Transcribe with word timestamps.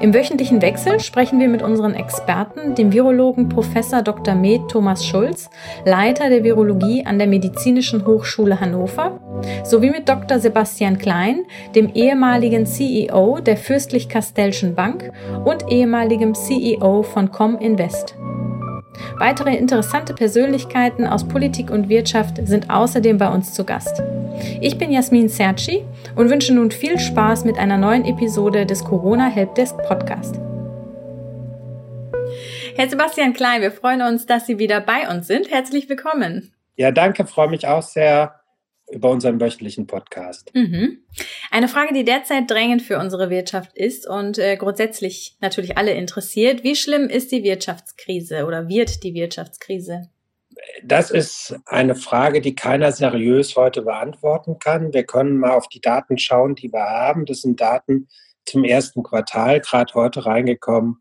Im 0.00 0.14
wöchentlichen 0.14 0.62
Wechsel 0.62 1.00
sprechen 1.00 1.40
wir 1.40 1.48
mit 1.48 1.62
unseren 1.62 1.94
Experten, 1.94 2.74
dem 2.74 2.92
Virologen 2.92 3.48
Prof. 3.48 3.68
Dr. 4.04 4.34
Med 4.34 4.68
Thomas 4.68 5.06
Schulz, 5.06 5.50
Leiter 5.84 6.28
der 6.28 6.44
Virologie 6.44 7.04
an 7.06 7.18
der 7.18 7.28
Medizinischen 7.28 8.06
Hochschule 8.06 8.60
Hannover, 8.60 9.20
sowie 9.64 9.90
mit 9.90 10.08
Dr. 10.08 10.38
Sebastian 10.38 10.98
Klein, 10.98 11.44
dem 11.74 11.90
ehemaligen 11.94 12.66
CEO 12.66 13.38
der 13.40 13.56
Fürstlich-Kastellschen 13.56 14.74
Bank 14.74 15.12
und 15.44 15.70
ehemaligem 15.70 16.34
CEO 16.34 17.02
von 17.02 17.30
Cominvest. 17.30 18.16
Weitere 19.18 19.56
interessante 19.56 20.14
Persönlichkeiten 20.14 21.06
aus 21.06 21.26
Politik 21.26 21.70
und 21.70 21.88
Wirtschaft 21.88 22.36
sind 22.46 22.70
außerdem 22.70 23.18
bei 23.18 23.28
uns 23.28 23.54
zu 23.54 23.64
Gast. 23.64 24.02
Ich 24.60 24.78
bin 24.78 24.90
Jasmin 24.92 25.28
Serci 25.28 25.84
und 26.14 26.30
wünsche 26.30 26.54
nun 26.54 26.70
viel 26.70 26.98
Spaß 26.98 27.44
mit 27.44 27.58
einer 27.58 27.76
neuen 27.76 28.04
Episode 28.04 28.66
des 28.66 28.84
Corona 28.84 29.28
Helpdesk 29.28 29.76
Podcast. 29.86 30.40
Herr 32.76 32.88
Sebastian 32.88 33.32
Klein, 33.32 33.62
wir 33.62 33.72
freuen 33.72 34.02
uns, 34.02 34.26
dass 34.26 34.46
Sie 34.46 34.58
wieder 34.58 34.80
bei 34.80 35.08
uns 35.08 35.26
sind. 35.26 35.50
Herzlich 35.50 35.88
willkommen. 35.88 36.52
Ja, 36.76 36.92
danke, 36.92 37.26
freue 37.26 37.48
mich 37.48 37.66
auch 37.66 37.82
sehr 37.82 38.37
über 38.90 39.10
unseren 39.10 39.40
wöchentlichen 39.40 39.86
Podcast. 39.86 40.50
Mhm. 40.54 40.98
Eine 41.50 41.68
Frage, 41.68 41.94
die 41.94 42.04
derzeit 42.04 42.50
drängend 42.50 42.82
für 42.82 42.98
unsere 42.98 43.30
Wirtschaft 43.30 43.76
ist 43.76 44.08
und 44.08 44.38
äh, 44.38 44.56
grundsätzlich 44.56 45.36
natürlich 45.40 45.76
alle 45.76 45.92
interessiert. 45.92 46.64
Wie 46.64 46.76
schlimm 46.76 47.08
ist 47.08 47.32
die 47.32 47.42
Wirtschaftskrise 47.42 48.46
oder 48.46 48.68
wird 48.68 49.02
die 49.02 49.14
Wirtschaftskrise? 49.14 50.08
Das 50.82 51.10
ist 51.10 51.56
eine 51.66 51.94
Frage, 51.94 52.40
die 52.40 52.54
keiner 52.54 52.92
seriös 52.92 53.56
heute 53.56 53.82
beantworten 53.82 54.58
kann. 54.58 54.92
Wir 54.92 55.04
können 55.04 55.38
mal 55.38 55.52
auf 55.52 55.68
die 55.68 55.80
Daten 55.80 56.18
schauen, 56.18 56.54
die 56.54 56.72
wir 56.72 56.82
haben. 56.82 57.26
Das 57.26 57.42
sind 57.42 57.60
Daten 57.60 58.08
zum 58.44 58.64
ersten 58.64 59.02
Quartal, 59.02 59.60
gerade 59.60 59.94
heute 59.94 60.26
reingekommen 60.26 60.96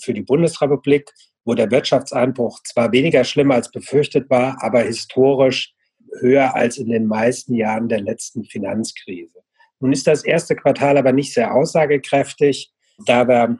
für 0.00 0.14
die 0.14 0.22
Bundesrepublik, 0.22 1.12
wo 1.44 1.54
der 1.54 1.70
Wirtschaftseinbruch 1.70 2.62
zwar 2.62 2.92
weniger 2.92 3.24
schlimm 3.24 3.50
als 3.50 3.70
befürchtet 3.70 4.30
war, 4.30 4.56
aber 4.60 4.80
historisch 4.80 5.71
höher 6.20 6.54
als 6.54 6.78
in 6.78 6.90
den 6.90 7.06
meisten 7.06 7.54
Jahren 7.54 7.88
der 7.88 8.00
letzten 8.00 8.44
Finanzkrise. 8.44 9.40
Nun 9.80 9.92
ist 9.92 10.06
das 10.06 10.24
erste 10.24 10.54
Quartal 10.54 10.96
aber 10.96 11.12
nicht 11.12 11.34
sehr 11.34 11.54
aussagekräftig, 11.54 12.72
da 13.06 13.26
wir 13.26 13.58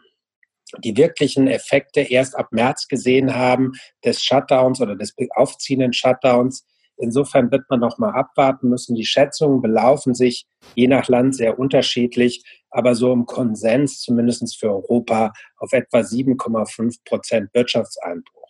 die 0.78 0.96
wirklichen 0.96 1.48
Effekte 1.48 2.00
erst 2.00 2.36
ab 2.36 2.48
März 2.52 2.88
gesehen 2.88 3.34
haben 3.34 3.72
des 4.04 4.22
Shutdowns 4.22 4.80
oder 4.80 4.96
des 4.96 5.14
aufziehenden 5.34 5.92
Shutdowns. 5.92 6.66
Insofern 6.96 7.50
wird 7.50 7.68
man 7.68 7.80
noch 7.80 7.98
mal 7.98 8.12
abwarten 8.12 8.68
müssen. 8.68 8.94
Die 8.94 9.04
Schätzungen 9.04 9.60
belaufen 9.60 10.14
sich 10.14 10.46
je 10.74 10.86
nach 10.86 11.08
Land 11.08 11.34
sehr 11.34 11.58
unterschiedlich, 11.58 12.44
aber 12.70 12.94
so 12.94 13.12
im 13.12 13.26
Konsens, 13.26 14.00
zumindest 14.00 14.58
für 14.58 14.70
Europa, 14.70 15.32
auf 15.56 15.72
etwa 15.72 15.98
7,5 15.98 17.00
Prozent 17.04 17.52
Wirtschaftseinbruch. 17.52 18.41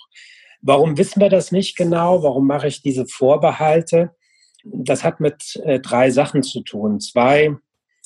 Warum 0.63 0.97
wissen 0.97 1.21
wir 1.21 1.29
das 1.29 1.51
nicht 1.51 1.77
genau? 1.77 2.23
Warum 2.23 2.47
mache 2.47 2.69
ich 2.69 2.83
diese 2.83 3.07
Vorbehalte? 3.07 4.15
Das 4.65 5.03
hat 5.03 5.19
mit 5.19 5.61
äh, 5.65 5.81
drei 5.81 6.11
Sachen 6.11 6.45
zu 6.45 6.63
tun. 6.63 7.01
Zwei 7.01 7.57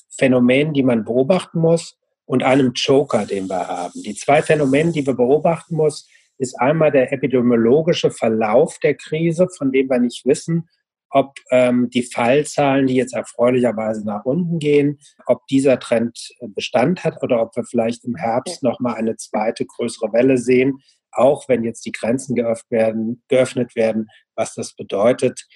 Phänomenen, 0.09 0.73
die 0.73 0.83
man 0.83 1.05
beobachten 1.05 1.61
muss 1.61 1.99
und 2.25 2.43
einem 2.43 2.73
Joker, 2.75 3.27
den 3.27 3.49
wir 3.49 3.69
haben. 3.69 4.03
Die 4.03 4.15
zwei 4.15 4.41
Phänomene, 4.41 4.93
die 4.93 5.07
wir 5.07 5.15
beobachten 5.15 5.77
muss, 5.77 6.09
ist 6.39 6.59
einmal 6.59 6.91
der 6.91 7.13
epidemiologische 7.13 8.11
Verlauf 8.11 8.79
der 8.79 8.95
Krise, 8.95 9.49
von 9.57 9.71
dem 9.71 9.91
wir 9.91 9.99
nicht 9.99 10.25
wissen, 10.25 10.69
ob 11.11 11.35
ähm, 11.51 11.89
die 11.91 12.03
Fallzahlen, 12.03 12.87
die 12.87 12.97
jetzt 12.97 13.15
erfreulicherweise 13.15 14.05
nach 14.05 14.25
unten 14.25 14.59
gehen, 14.59 14.99
ob 15.27 15.47
dieser 15.47 15.79
Trend 15.79 16.35
Bestand 16.41 17.05
hat 17.05 17.23
oder 17.23 17.41
ob 17.41 17.55
wir 17.55 17.65
vielleicht 17.65 18.05
im 18.05 18.17
Herbst 18.17 18.63
noch 18.63 18.81
mal 18.81 18.95
eine 18.95 19.17
zweite 19.17 19.65
größere 19.65 20.13
Welle 20.13 20.37
sehen, 20.37 20.81
auch 21.17 21.49
wenn 21.49 21.65
jetzt 21.65 21.85
die 21.87 21.93
Grenzen 21.93 22.35
geöffnet 22.35 22.71
werden, 22.71 23.23
geöffnet 23.29 23.77
werden, 23.77 24.09
was 24.35 24.55
das 24.55 24.75
bedeutet 24.75 25.47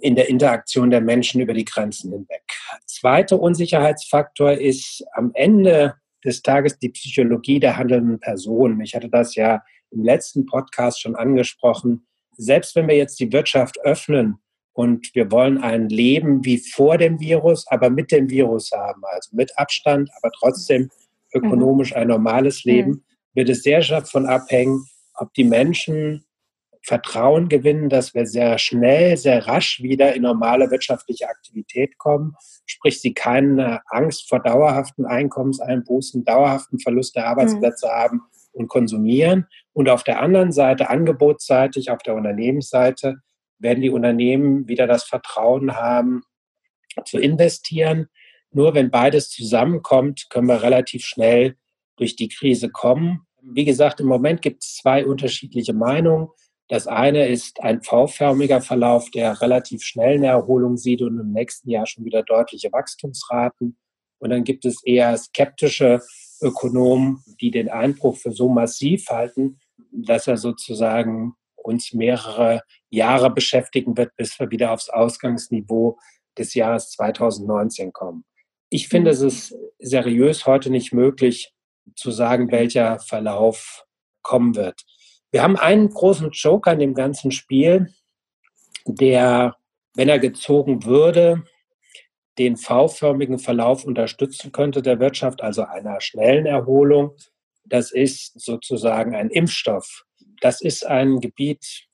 in 0.00 0.14
der 0.14 0.28
Interaktion 0.28 0.90
der 0.90 1.00
Menschen 1.00 1.40
über 1.40 1.54
die 1.54 1.64
Grenzen 1.64 2.12
hinweg. 2.12 2.42
Zweiter 2.86 3.40
Unsicherheitsfaktor 3.40 4.52
ist 4.52 5.04
am 5.12 5.30
Ende 5.34 5.94
des 6.24 6.42
Tages 6.42 6.78
die 6.78 6.90
Psychologie 6.90 7.60
der 7.60 7.76
handelnden 7.76 8.20
Personen. 8.20 8.80
Ich 8.80 8.94
hatte 8.94 9.08
das 9.08 9.34
ja 9.34 9.62
im 9.90 10.04
letzten 10.04 10.46
Podcast 10.46 11.00
schon 11.00 11.16
angesprochen. 11.16 12.06
Selbst 12.36 12.76
wenn 12.76 12.88
wir 12.88 12.96
jetzt 12.96 13.18
die 13.20 13.32
Wirtschaft 13.32 13.80
öffnen 13.80 14.38
und 14.72 15.14
wir 15.14 15.30
wollen 15.30 15.58
ein 15.58 15.88
Leben 15.88 16.44
wie 16.44 16.58
vor 16.58 16.98
dem 16.98 17.18
Virus, 17.18 17.66
aber 17.68 17.90
mit 17.90 18.12
dem 18.12 18.30
Virus 18.30 18.70
haben, 18.72 19.02
also 19.04 19.30
mit 19.34 19.56
Abstand, 19.58 20.10
aber 20.20 20.30
trotzdem 20.38 20.90
ökonomisch 21.34 21.94
ein 21.94 22.08
normales 22.08 22.64
Leben, 22.64 23.04
wird 23.38 23.50
es 23.50 23.62
sehr 23.62 23.80
davon 23.82 24.26
abhängen, 24.26 24.84
ob 25.14 25.32
die 25.34 25.44
Menschen 25.44 26.24
Vertrauen 26.82 27.48
gewinnen, 27.48 27.88
dass 27.88 28.12
wir 28.12 28.26
sehr 28.26 28.58
schnell, 28.58 29.16
sehr 29.16 29.46
rasch 29.46 29.80
wieder 29.80 30.12
in 30.14 30.22
normale 30.22 30.72
wirtschaftliche 30.72 31.28
Aktivität 31.28 31.98
kommen, 31.98 32.34
sprich 32.66 33.00
sie 33.00 33.14
keine 33.14 33.80
Angst 33.86 34.28
vor 34.28 34.40
dauerhaften 34.40 35.06
Einkommenseinbußen, 35.06 36.24
dauerhaften 36.24 36.80
Verlust 36.80 37.14
der 37.14 37.28
Arbeitsplätze 37.28 37.86
mhm. 37.86 37.90
haben 37.90 38.22
und 38.50 38.66
konsumieren. 38.66 39.46
Und 39.72 39.88
auf 39.88 40.02
der 40.02 40.20
anderen 40.20 40.50
Seite, 40.50 40.90
angebotsseitig, 40.90 41.92
auf 41.92 41.98
der 41.98 42.16
Unternehmensseite, 42.16 43.18
werden 43.60 43.82
die 43.82 43.90
Unternehmen 43.90 44.66
wieder 44.66 44.88
das 44.88 45.04
Vertrauen 45.04 45.76
haben, 45.76 46.22
zu 47.04 47.18
investieren. 47.18 48.08
Nur 48.50 48.74
wenn 48.74 48.90
beides 48.90 49.30
zusammenkommt, 49.30 50.26
können 50.28 50.48
wir 50.48 50.60
relativ 50.60 51.04
schnell 51.04 51.54
durch 51.96 52.16
die 52.16 52.28
Krise 52.28 52.70
kommen. 52.70 53.27
Wie 53.50 53.64
gesagt, 53.64 54.00
im 54.00 54.06
Moment 54.06 54.42
gibt 54.42 54.62
es 54.62 54.76
zwei 54.76 55.06
unterschiedliche 55.06 55.72
Meinungen. 55.72 56.28
Das 56.68 56.86
eine 56.86 57.28
ist 57.28 57.62
ein 57.62 57.82
V-förmiger 57.82 58.60
Verlauf, 58.60 59.10
der 59.10 59.40
relativ 59.40 59.82
schnell 59.82 60.16
eine 60.16 60.26
Erholung 60.26 60.76
sieht 60.76 61.00
und 61.00 61.18
im 61.18 61.32
nächsten 61.32 61.70
Jahr 61.70 61.86
schon 61.86 62.04
wieder 62.04 62.22
deutliche 62.22 62.70
Wachstumsraten. 62.72 63.78
Und 64.18 64.30
dann 64.30 64.44
gibt 64.44 64.66
es 64.66 64.84
eher 64.84 65.16
skeptische 65.16 66.02
Ökonomen, 66.42 67.22
die 67.40 67.50
den 67.50 67.70
Einbruch 67.70 68.16
für 68.16 68.32
so 68.32 68.48
massiv 68.48 69.08
halten, 69.08 69.58
dass 69.92 70.26
er 70.26 70.36
sozusagen 70.36 71.34
uns 71.56 71.92
mehrere 71.94 72.62
Jahre 72.90 73.30
beschäftigen 73.30 73.96
wird, 73.96 74.14
bis 74.16 74.38
wir 74.38 74.50
wieder 74.50 74.72
aufs 74.72 74.90
Ausgangsniveau 74.90 75.98
des 76.36 76.54
Jahres 76.54 76.90
2019 76.90 77.92
kommen. 77.92 78.24
Ich 78.70 78.88
finde, 78.88 79.10
es 79.10 79.22
ist 79.22 79.54
seriös 79.78 80.46
heute 80.46 80.70
nicht 80.70 80.92
möglich, 80.92 81.52
zu 81.94 82.10
sagen, 82.10 82.50
welcher 82.50 82.98
Verlauf 83.00 83.86
kommen 84.22 84.56
wird. 84.56 84.84
Wir 85.30 85.42
haben 85.42 85.56
einen 85.56 85.90
großen 85.90 86.30
Joker 86.30 86.72
in 86.72 86.78
dem 86.78 86.94
ganzen 86.94 87.30
Spiel, 87.32 87.92
der, 88.86 89.56
wenn 89.94 90.08
er 90.08 90.18
gezogen 90.18 90.84
würde, 90.84 91.44
den 92.38 92.56
V-förmigen 92.56 93.38
Verlauf 93.38 93.84
unterstützen 93.84 94.52
könnte 94.52 94.80
der 94.80 95.00
Wirtschaft, 95.00 95.42
also 95.42 95.62
einer 95.64 96.00
schnellen 96.00 96.46
Erholung. 96.46 97.16
Das 97.64 97.90
ist 97.90 98.40
sozusagen 98.40 99.14
ein 99.14 99.28
Impfstoff. 99.28 100.04
Das 100.40 100.60
ist 100.60 100.86
ein 100.86 101.20
Gebiet, 101.20 101.88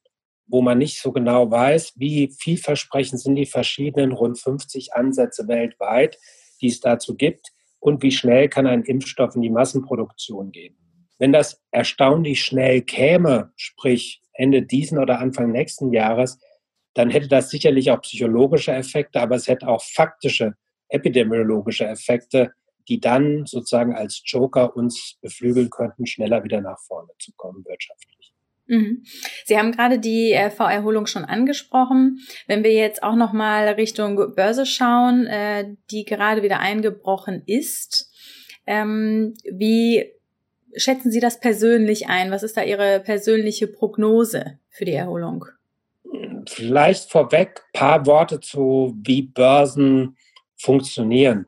wo 0.47 0.61
man 0.61 0.79
nicht 0.79 1.01
so 1.01 1.11
genau 1.11 1.51
weiß, 1.51 1.95
wie 1.97 2.31
vielversprechend 2.39 3.21
sind 3.21 3.37
die 3.37 3.47
verschiedenen 3.47 4.13
rund 4.13 4.39
50 4.39 4.93
Ansätze 4.93 5.49
weltweit, 5.49 6.19
die 6.61 6.69
es 6.69 6.81
dazu 6.81 7.17
gibt 7.17 7.54
und 7.85 8.03
wie 8.03 8.13
schnell 8.13 8.49
kann 8.49 8.67
ein 8.67 8.83
Impfstoff 8.83 9.35
in 9.37 9.43
die 9.43 9.51
Massenproduktion 9.51 10.53
gehen. 10.53 10.75
Wenn 11.19 11.35
das 11.35 11.63
erstaunlich 11.71 12.43
schnell 12.43 12.81
käme, 12.81 13.53
sprich 13.57 14.23
Ende 14.33 14.63
diesen 14.63 14.99
oder 14.99 15.19
Anfang 15.19 15.53
nächsten 15.53 15.93
Jahres, 15.93 16.41
dann 16.95 17.11
hätte 17.11 17.29
das 17.29 17.51
sicherlich 17.51 17.91
auch 17.91 18.01
psychologische 18.01 18.73
Effekte, 18.73 19.21
aber 19.21 19.37
es 19.37 19.49
hätte 19.49 19.69
auch 19.69 19.83
faktische 19.83 20.55
epidemiologische 20.89 21.87
Effekte, 21.87 22.55
die 22.89 23.01
dann 23.01 23.45
sozusagen 23.45 23.95
als 23.95 24.23
Joker 24.25 24.75
uns 24.75 25.19
beflügeln 25.21 25.69
könnten, 25.69 26.07
schneller 26.07 26.43
wieder 26.43 26.63
nach 26.63 26.81
vorne 26.81 27.11
zu 27.19 27.33
kommen 27.37 27.67
wirtschaftlich. 27.67 28.24
Mhm. 28.67 29.05
Sie 29.45 29.59
haben 29.59 29.73
gerade 29.73 29.99
die 29.99 30.33
äh, 30.33 30.51
V-Erholung 30.51 31.07
schon 31.07 31.25
angesprochen. 31.25 32.21
Wenn 32.47 32.65
wir 32.65 32.73
jetzt 32.73 33.03
auch 33.03 33.17
noch 33.17 33.33
mal 33.33 33.69
Richtung 33.69 34.17
Börse 34.35 34.65
schauen, 34.67 35.27
äh, 35.27 35.75
die 35.91 36.05
gerade 36.05 36.43
wieder 36.43 36.61
eingebrochen 36.61 37.43
ist, 37.47 38.11
ähm, 38.67 39.35
wie 39.51 40.13
schätzen 40.77 41.11
Sie 41.11 41.21
das 41.21 41.41
persönlich 41.41 42.09
ein? 42.09 42.31
Was 42.31 42.43
ist 42.43 42.57
da 42.57 42.63
Ihre 42.63 43.01
persönliche 43.01 43.67
Prognose 43.67 44.59
für 44.71 44.85
die 44.85 44.93
Erholung? 44.93 45.45
Vielleicht 46.49 47.11
vorweg 47.11 47.63
ein 47.75 47.79
paar 47.79 48.07
Worte 48.07 48.41
zu, 48.41 48.95
wie 49.03 49.23
Börsen 49.23 50.17
funktionieren. 50.57 51.47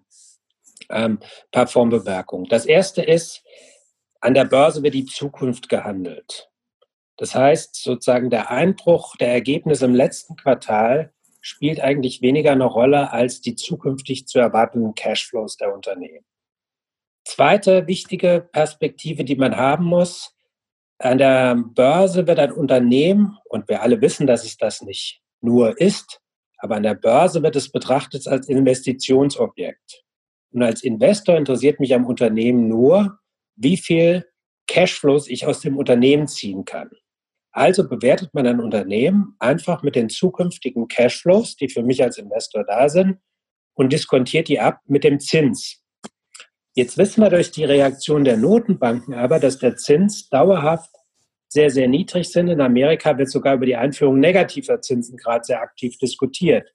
Ähm, 0.88 1.18
paar 1.50 1.66
Formbemerkungen. 1.66 2.46
Das 2.48 2.66
erste 2.66 3.02
ist, 3.02 3.42
an 4.20 4.34
der 4.34 4.44
Börse 4.44 4.82
wird 4.82 4.94
die 4.94 5.04
Zukunft 5.04 5.68
gehandelt. 5.68 6.48
Das 7.16 7.34
heißt, 7.34 7.82
sozusagen 7.82 8.30
der 8.30 8.50
Einbruch 8.50 9.16
der 9.16 9.32
Ergebnisse 9.32 9.86
im 9.86 9.94
letzten 9.94 10.36
Quartal 10.36 11.12
spielt 11.40 11.80
eigentlich 11.80 12.22
weniger 12.22 12.52
eine 12.52 12.64
Rolle 12.64 13.12
als 13.12 13.40
die 13.40 13.54
zukünftig 13.54 14.26
zu 14.26 14.38
erwartenden 14.38 14.94
Cashflows 14.94 15.56
der 15.56 15.72
Unternehmen. 15.72 16.24
Zweite 17.24 17.86
wichtige 17.86 18.48
Perspektive, 18.52 19.24
die 19.24 19.36
man 19.36 19.56
haben 19.56 19.84
muss, 19.84 20.36
an 20.98 21.18
der 21.18 21.56
Börse 21.56 22.26
wird 22.26 22.38
ein 22.38 22.52
Unternehmen, 22.52 23.36
und 23.44 23.68
wir 23.68 23.82
alle 23.82 24.00
wissen, 24.00 24.26
dass 24.26 24.44
es 24.44 24.56
das 24.56 24.82
nicht 24.82 25.20
nur 25.40 25.78
ist, 25.80 26.20
aber 26.58 26.76
an 26.76 26.82
der 26.82 26.94
Börse 26.94 27.42
wird 27.42 27.56
es 27.56 27.70
betrachtet 27.70 28.26
als 28.26 28.48
Investitionsobjekt. 28.48 30.04
Und 30.52 30.62
als 30.62 30.82
Investor 30.82 31.36
interessiert 31.36 31.80
mich 31.80 31.94
am 31.94 32.06
Unternehmen 32.06 32.68
nur, 32.68 33.18
wie 33.56 33.76
viel 33.76 34.26
Cashflows 34.66 35.28
ich 35.28 35.46
aus 35.46 35.60
dem 35.60 35.76
Unternehmen 35.76 36.28
ziehen 36.28 36.64
kann. 36.64 36.90
Also 37.56 37.88
bewertet 37.88 38.34
man 38.34 38.46
ein 38.46 38.60
Unternehmen 38.60 39.34
einfach 39.38 39.82
mit 39.82 39.96
den 39.96 40.10
zukünftigen 40.10 40.88
Cashflows, 40.88 41.56
die 41.56 41.70
für 41.70 41.82
mich 41.82 42.02
als 42.02 42.18
Investor 42.18 42.64
da 42.64 42.90
sind, 42.90 43.16
und 43.72 43.94
diskontiert 43.94 44.48
die 44.48 44.60
ab 44.60 44.80
mit 44.84 45.04
dem 45.04 45.20
Zins. 45.20 45.82
Jetzt 46.74 46.98
wissen 46.98 47.22
wir 47.22 47.30
durch 47.30 47.52
die 47.52 47.64
Reaktion 47.64 48.24
der 48.24 48.36
Notenbanken 48.36 49.14
aber, 49.14 49.38
dass 49.38 49.58
der 49.58 49.76
Zins 49.76 50.28
dauerhaft 50.28 50.90
sehr, 51.48 51.70
sehr 51.70 51.88
niedrig 51.88 52.28
sind. 52.30 52.48
In 52.48 52.60
Amerika 52.60 53.16
wird 53.16 53.30
sogar 53.30 53.54
über 53.54 53.64
die 53.64 53.76
Einführung 53.76 54.20
negativer 54.20 54.82
Zinsen 54.82 55.16
gerade 55.16 55.44
sehr 55.44 55.62
aktiv 55.62 55.96
diskutiert, 55.96 56.74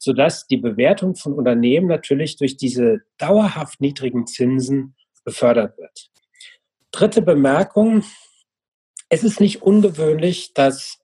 sodass 0.00 0.48
die 0.48 0.56
Bewertung 0.56 1.14
von 1.14 1.34
Unternehmen 1.34 1.86
natürlich 1.86 2.36
durch 2.36 2.56
diese 2.56 3.02
dauerhaft 3.18 3.80
niedrigen 3.80 4.26
Zinsen 4.26 4.96
befördert 5.24 5.78
wird. 5.78 6.10
Dritte 6.90 7.22
Bemerkung. 7.22 8.02
Es 9.08 9.22
ist 9.22 9.40
nicht 9.40 9.62
ungewöhnlich, 9.62 10.52
dass 10.54 10.98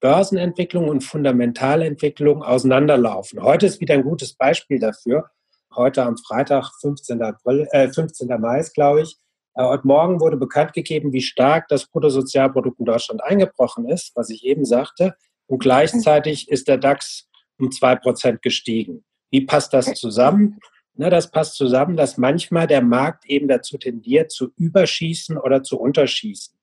Börsenentwicklung 0.00 0.88
und 0.88 1.02
Fundamentalentwicklung 1.02 2.42
auseinanderlaufen. 2.42 3.42
Heute 3.42 3.66
ist 3.66 3.80
wieder 3.80 3.94
ein 3.94 4.02
gutes 4.02 4.34
Beispiel 4.34 4.78
dafür 4.78 5.30
heute 5.76 6.04
am 6.04 6.16
Freitag, 6.16 6.70
15. 6.80 7.22
April, 7.22 7.66
äh, 7.72 7.88
15. 7.88 8.28
Mai, 8.38 8.64
glaube 8.74 9.02
ich. 9.02 9.16
Äh, 9.54 9.64
heute 9.64 9.86
Morgen 9.86 10.20
wurde 10.20 10.36
bekannt 10.36 10.72
gegeben, 10.72 11.12
wie 11.12 11.20
stark 11.20 11.68
das 11.68 11.86
Bruttosozialprodukt 11.86 12.78
in 12.80 12.86
Deutschland 12.86 13.22
eingebrochen 13.22 13.88
ist, 13.88 14.12
was 14.14 14.30
ich 14.30 14.44
eben 14.44 14.64
sagte. 14.64 15.14
Und 15.46 15.58
gleichzeitig 15.58 16.48
ist 16.48 16.68
der 16.68 16.78
DAX 16.78 17.28
um 17.58 17.70
zwei 17.70 17.96
Prozent 17.96 18.42
gestiegen. 18.42 19.04
Wie 19.30 19.42
passt 19.42 19.72
das 19.72 19.92
zusammen? 19.94 20.58
Na, 20.96 21.10
das 21.10 21.30
passt 21.30 21.56
zusammen, 21.56 21.96
dass 21.96 22.18
manchmal 22.18 22.66
der 22.66 22.82
Markt 22.82 23.26
eben 23.26 23.48
dazu 23.48 23.78
tendiert, 23.78 24.30
zu 24.30 24.52
überschießen 24.56 25.36
oder 25.36 25.62
zu 25.62 25.78
unterschießen, 25.78 26.53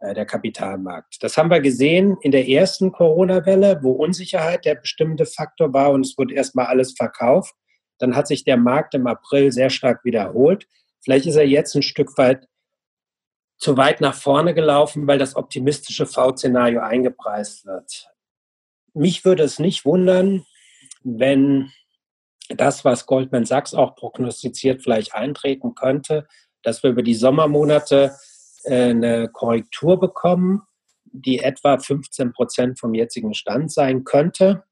der 0.00 0.26
Kapitalmarkt. 0.26 1.22
Das 1.22 1.36
haben 1.36 1.50
wir 1.50 1.60
gesehen 1.60 2.16
in 2.22 2.30
der 2.30 2.48
ersten 2.48 2.92
Corona-Welle, 2.92 3.80
wo 3.82 3.92
Unsicherheit 3.92 4.64
der 4.64 4.76
bestimmte 4.76 5.26
Faktor 5.26 5.72
war 5.72 5.90
und 5.90 6.06
es 6.06 6.16
wurde 6.16 6.34
erstmal 6.34 6.66
alles 6.66 6.92
verkauft. 6.92 7.54
Dann 7.98 8.14
hat 8.14 8.28
sich 8.28 8.44
der 8.44 8.56
Markt 8.56 8.94
im 8.94 9.06
April 9.08 9.50
sehr 9.50 9.70
stark 9.70 10.04
wiederholt. 10.04 10.68
Vielleicht 11.00 11.26
ist 11.26 11.36
er 11.36 11.46
jetzt 11.46 11.74
ein 11.74 11.82
Stück 11.82 12.16
weit 12.16 12.46
zu 13.56 13.76
weit 13.76 14.00
nach 14.00 14.14
vorne 14.14 14.54
gelaufen, 14.54 15.08
weil 15.08 15.18
das 15.18 15.34
optimistische 15.34 16.06
V-Szenario 16.06 16.80
eingepreist 16.80 17.66
wird. 17.66 18.08
Mich 18.94 19.24
würde 19.24 19.42
es 19.42 19.58
nicht 19.58 19.84
wundern, 19.84 20.46
wenn 21.02 21.72
das, 22.48 22.84
was 22.84 23.06
Goldman 23.06 23.44
Sachs 23.44 23.74
auch 23.74 23.96
prognostiziert, 23.96 24.82
vielleicht 24.82 25.14
eintreten 25.14 25.74
könnte, 25.74 26.28
dass 26.62 26.82
wir 26.82 26.90
über 26.90 27.02
die 27.02 27.14
Sommermonate 27.14 28.12
äh, 28.14 28.27
eine 28.66 29.28
Korrektur 29.28 29.98
bekommen, 29.98 30.62
die 31.04 31.38
etwa 31.38 31.78
15 31.78 32.32
Prozent 32.32 32.78
vom 32.78 32.94
jetzigen 32.94 33.34
Stand 33.34 33.72
sein 33.72 34.04
könnte. 34.04 34.64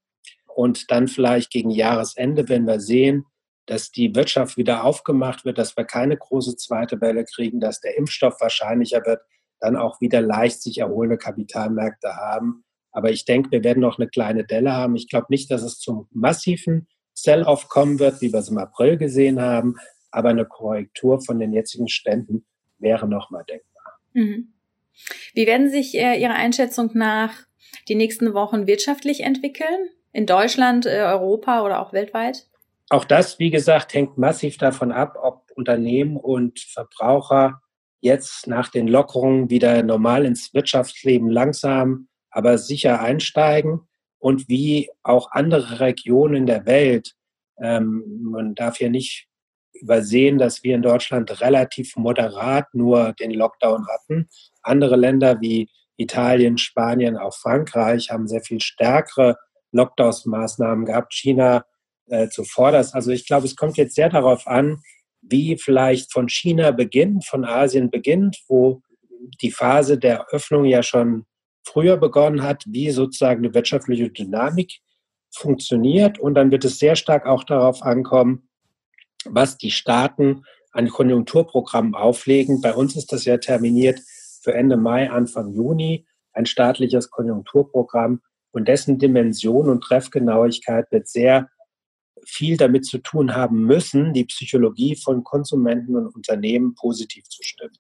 Und 0.47 0.91
dann 0.91 1.09
vielleicht 1.09 1.51
gegen 1.51 1.71
Jahresende, 1.71 2.49
wenn 2.49 2.67
wir 2.67 2.81
sehen, 2.81 3.27
dass 3.67 3.91
die 3.91 4.15
Wirtschaft 4.15 4.57
wieder 4.57 4.85
aufgemacht 4.85 5.45
wird, 5.45 5.59
dass 5.59 5.77
wir 5.77 5.85
keine 5.85 6.17
große 6.17 6.57
zweite 6.57 7.01
Welle 7.01 7.25
kriegen, 7.25 7.61
dass 7.61 7.81
der 7.81 7.97
Impfstoff 7.99 8.41
wahrscheinlicher 8.41 9.05
wird, 9.05 9.21
dann 9.61 9.77
auch 9.77 10.01
wieder 10.01 10.21
leicht 10.21 10.63
sich 10.63 10.79
erholende 10.79 11.19
Kapitalmärkte 11.19 12.17
haben. 12.17 12.65
Aber 12.93 13.11
ich 13.11 13.25
denke, 13.25 13.51
wir 13.51 13.65
werden 13.65 13.81
noch 13.81 13.99
eine 13.99 14.09
kleine 14.09 14.45
Delle 14.45 14.73
haben. 14.73 14.97
Ich 14.97 15.09
glaube 15.09 15.27
nicht, 15.29 15.51
dass 15.51 15.63
es 15.63 15.79
zum 15.79 16.09
massiven 16.13 16.87
Sell-off 17.13 17.69
kommen 17.69 17.99
wird, 17.99 18.21
wie 18.21 18.33
wir 18.33 18.41
es 18.41 18.49
im 18.49 18.59
April 18.59 18.97
gesehen 18.97 19.41
haben. 19.41 19.77
Aber 20.11 20.31
eine 20.31 20.47
Korrektur 20.47 21.21
von 21.21 21.39
den 21.39 21.53
jetzigen 21.53 21.89
Ständen 21.89 22.47
wäre 22.79 23.09
noch 23.09 23.31
mal 23.31 23.45
denkbar. 23.45 23.76
Mhm. 24.17 24.53
Wie 25.35 25.47
werden 25.47 25.71
sich 25.71 25.95
äh, 25.95 26.21
Ihrer 26.21 26.35
Einschätzung 26.35 26.91
nach 26.95 27.35
die 27.89 27.95
nächsten 27.95 28.35
Wochen 28.35 28.67
wirtschaftlich 28.67 29.21
entwickeln? 29.21 29.91
in 30.17 30.25
Deutschland, 30.25 30.87
äh, 30.87 31.03
Europa 31.03 31.63
oder 31.63 31.81
auch 31.81 31.93
weltweit? 31.93 32.47
Auch 32.89 33.05
das, 33.05 33.39
wie 33.39 33.51
gesagt, 33.51 33.93
hängt 33.93 34.17
massiv 34.17 34.57
davon 34.57 34.91
ab, 34.91 35.19
ob 35.23 35.51
Unternehmen 35.55 36.17
und 36.17 36.59
Verbraucher 36.59 37.61
jetzt 38.01 38.47
nach 38.47 38.71
den 38.71 38.89
Lockerungen 38.89 39.51
wieder 39.51 39.83
normal 39.83 40.25
ins 40.25 40.55
Wirtschaftsleben 40.55 41.29
langsam, 41.29 42.09
aber 42.31 42.57
sicher 42.57 43.01
einsteigen 43.01 43.81
und 44.19 44.49
wie 44.49 44.89
auch 45.03 45.33
andere 45.33 45.81
Regionen 45.81 46.47
der 46.47 46.65
Welt. 46.65 47.15
Ähm, 47.61 48.03
man 48.23 48.55
darf 48.55 48.79
hier 48.79 48.91
nicht 48.91 49.29
übersehen, 49.81 50.39
dass 50.39 50.63
wir 50.63 50.75
in 50.75 50.83
Deutschland 50.83 51.41
relativ 51.41 51.97
moderat 51.97 52.67
nur 52.75 53.13
den 53.15 53.31
Lockdown 53.31 53.87
hatten. 53.89 54.29
Andere 54.63 54.97
Länder 54.97 55.41
wie 55.41 55.69
Italien, 55.97 56.59
Spanien, 56.59 57.17
auch 57.17 57.35
Frankreich 57.35 58.11
haben 58.11 58.29
sehr 58.29 58.43
viel 58.43 58.61
stärkere 58.61 59.37
Lockdown-Maßnahmen 59.73 60.85
gehabt, 60.85 61.15
China 61.15 61.65
äh, 62.09 62.29
zuvorderst. 62.29 62.95
Also 62.95 63.11
ich 63.11 63.27
glaube, 63.27 63.47
es 63.47 63.57
kommt 63.57 63.77
jetzt 63.77 63.95
sehr 63.95 64.09
darauf 64.09 64.47
an, 64.47 64.83
wie 65.23 65.57
vielleicht 65.57 66.13
von 66.13 66.29
China 66.29 66.71
beginnt, 66.71 67.27
von 67.27 67.45
Asien 67.45 67.91
beginnt, 67.91 68.39
wo 68.49 68.83
die 69.41 69.51
Phase 69.51 69.99
der 69.99 70.29
Öffnung 70.31 70.65
ja 70.65 70.83
schon 70.83 71.27
früher 71.65 71.97
begonnen 71.97 72.43
hat, 72.43 72.65
wie 72.67 72.91
sozusagen 72.91 73.45
eine 73.45 73.55
wirtschaftliche 73.55 74.11
Dynamik 74.11 74.79
funktioniert. 75.35 76.19
Und 76.19 76.35
dann 76.35 76.51
wird 76.51 76.65
es 76.65 76.79
sehr 76.79 76.97
stark 76.97 77.27
auch 77.27 77.45
darauf 77.45 77.83
ankommen, 77.83 78.46
was 79.31 79.59
die 79.59 79.71
Staaten 79.71 80.45
an 80.73 80.89
Konjunkturprogrammen 80.89 81.95
auflegen. 81.95 82.61
Bei 82.61 82.75
uns 82.75 82.97
ist 82.97 83.13
das 83.13 83.25
ja 83.25 83.39
terminiert 83.39 84.01
für 84.43 84.55
Ende 84.55 84.77
Mai, 84.77 85.11
Anfang 85.11 85.53
Juni, 85.53 86.07
ein 86.33 86.47
staatliches 86.47 87.11
Konjunkturprogramm, 87.11 88.21
und 88.57 88.69
dessen 88.69 88.99
Dimension 88.99 89.69
und 89.69 89.83
Treffgenauigkeit 89.83 90.91
wird 90.91 91.09
sehr 91.09 91.51
viel 92.25 92.57
damit 92.57 92.87
zu 92.87 92.97
tun 92.97 93.35
haben 93.35 93.67
müssen, 93.67 94.15
die 94.15 94.25
Psychologie 94.25 94.97
von 94.97 95.25
Konsumenten 95.25 95.95
und 95.95 96.15
Unternehmen 96.15 96.75
positiv 96.75 97.29
zu 97.29 97.43
stimmen. 97.43 97.77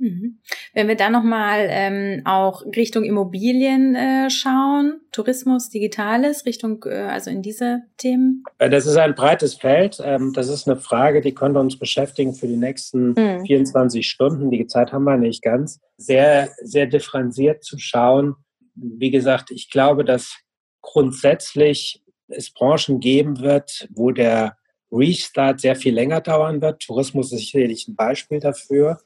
Mhm. 0.00 0.38
Wenn 0.72 0.88
wir 0.88 0.96
dann 0.96 1.12
nochmal 1.12 1.66
ähm, 1.68 2.22
auch 2.24 2.64
Richtung 2.64 3.04
Immobilien 3.04 3.94
äh, 3.94 4.30
schauen, 4.30 5.00
Tourismus, 5.12 5.68
Digitales, 5.68 6.46
Richtung, 6.46 6.82
äh, 6.86 7.02
also 7.02 7.30
in 7.30 7.42
diese 7.42 7.82
Themen? 7.98 8.42
Äh, 8.58 8.70
das 8.70 8.86
ist 8.86 8.96
ein 8.96 9.14
breites 9.14 9.54
Feld. 9.54 10.00
Ähm, 10.02 10.32
das 10.32 10.48
ist 10.48 10.66
eine 10.66 10.80
Frage, 10.80 11.20
die 11.20 11.34
könnte 11.34 11.60
uns 11.60 11.78
beschäftigen 11.78 12.34
für 12.34 12.48
die 12.48 12.56
nächsten 12.56 13.10
mhm. 13.10 13.44
24 13.44 14.06
Stunden. 14.08 14.50
Die 14.50 14.66
Zeit 14.66 14.92
haben 14.92 15.04
wir 15.04 15.18
nicht 15.18 15.42
ganz. 15.42 15.80
Sehr, 15.98 16.48
sehr 16.62 16.86
differenziert 16.86 17.62
zu 17.62 17.78
schauen, 17.78 18.36
wie 18.74 19.10
gesagt, 19.10 19.50
ich 19.50 19.70
glaube, 19.70 20.04
dass 20.04 20.38
grundsätzlich 20.80 22.02
es 22.28 22.52
Branchen 22.52 23.00
geben 23.00 23.40
wird, 23.40 23.88
wo 23.90 24.12
der 24.12 24.56
Restart 24.90 25.60
sehr 25.60 25.76
viel 25.76 25.94
länger 25.94 26.20
dauern 26.20 26.62
wird. 26.62 26.82
Tourismus 26.82 27.32
ist 27.32 27.50
sicherlich 27.50 27.86
ein 27.88 27.96
Beispiel 27.96 28.40
dafür. 28.40 28.98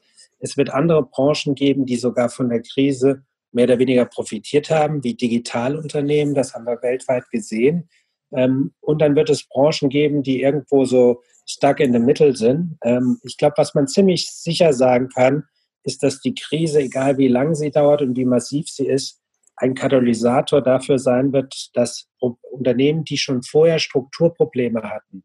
Es 0.45 0.57
wird 0.57 0.69
andere 0.69 1.01
Branchen 1.01 1.55
geben, 1.55 1.87
die 1.87 1.95
sogar 1.95 2.29
von 2.29 2.49
der 2.49 2.61
Krise 2.61 3.23
mehr 3.51 3.63
oder 3.63 3.79
weniger 3.79 4.05
profitiert 4.05 4.69
haben, 4.69 5.03
wie 5.03 5.15
Digitalunternehmen. 5.15 6.35
Das 6.35 6.53
haben 6.53 6.65
wir 6.65 6.83
weltweit 6.83 7.27
gesehen. 7.31 7.89
Ähm, 8.31 8.71
und 8.79 9.01
dann 9.01 9.15
wird 9.15 9.31
es 9.31 9.49
Branchen 9.49 9.89
geben, 9.89 10.21
die 10.21 10.43
irgendwo 10.43 10.85
so 10.85 11.23
stuck 11.47 11.79
in 11.79 11.93
the 11.93 11.99
middle 11.99 12.35
sind. 12.35 12.77
Ähm, 12.83 13.17
ich 13.23 13.37
glaube, 13.37 13.55
was 13.57 13.73
man 13.73 13.87
ziemlich 13.87 14.29
sicher 14.29 14.71
sagen 14.71 15.09
kann, 15.09 15.45
ist, 15.83 16.03
dass 16.03 16.21
die 16.21 16.35
Krise, 16.35 16.81
egal 16.81 17.17
wie 17.17 17.27
lang 17.27 17.55
sie 17.55 17.71
dauert 17.71 18.03
und 18.03 18.15
wie 18.15 18.25
massiv 18.25 18.67
sie 18.69 18.85
ist, 18.85 19.23
ein 19.55 19.73
Katalysator 19.73 20.61
dafür 20.61 20.99
sein 20.99 21.33
wird, 21.33 21.71
dass 21.73 22.07
Unternehmen, 22.19 23.03
die 23.03 23.17
schon 23.17 23.41
vorher 23.41 23.79
Strukturprobleme 23.79 24.83
hatten 24.83 25.23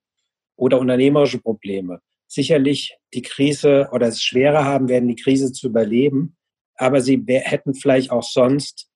oder 0.56 0.80
unternehmerische 0.80 1.42
Probleme, 1.42 2.00
sicherlich 2.30 2.96
die 3.12 3.22
Krise 3.22 3.88
oder 3.92 4.06
es 4.06 4.22
schwerer 4.22 4.64
haben 4.64 4.88
werden, 4.88 5.08
die 5.08 5.16
Krise 5.16 5.52
zu 5.52 5.66
überleben. 5.66 6.36
Aber 6.76 7.00
sie 7.00 7.22
hätten 7.26 7.74
vielleicht 7.74 8.10
auch 8.10 8.22
sonst 8.22 8.88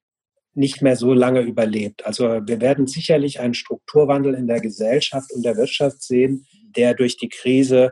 nicht 0.54 0.82
mehr 0.82 0.96
so 0.96 1.12
lange 1.12 1.40
überlebt. 1.40 2.06
Also 2.06 2.24
wir 2.24 2.60
werden 2.60 2.86
sicherlich 2.86 3.40
einen 3.40 3.54
Strukturwandel 3.54 4.34
in 4.34 4.46
der 4.46 4.60
Gesellschaft 4.60 5.32
und 5.32 5.44
der 5.44 5.56
Wirtschaft 5.56 6.00
sehen, 6.00 6.46
der 6.76 6.94
durch 6.94 7.16
die 7.16 7.28
Krise 7.28 7.90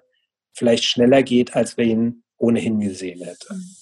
vielleicht 0.53 0.85
schneller 0.85 1.25
geht, 1.25 1.57
als 1.57 1.77
wir 1.77 1.85
ihn 1.85 2.23
ohnehin 2.39 2.79
gesehen 2.79 3.23
hätten. 3.23 3.77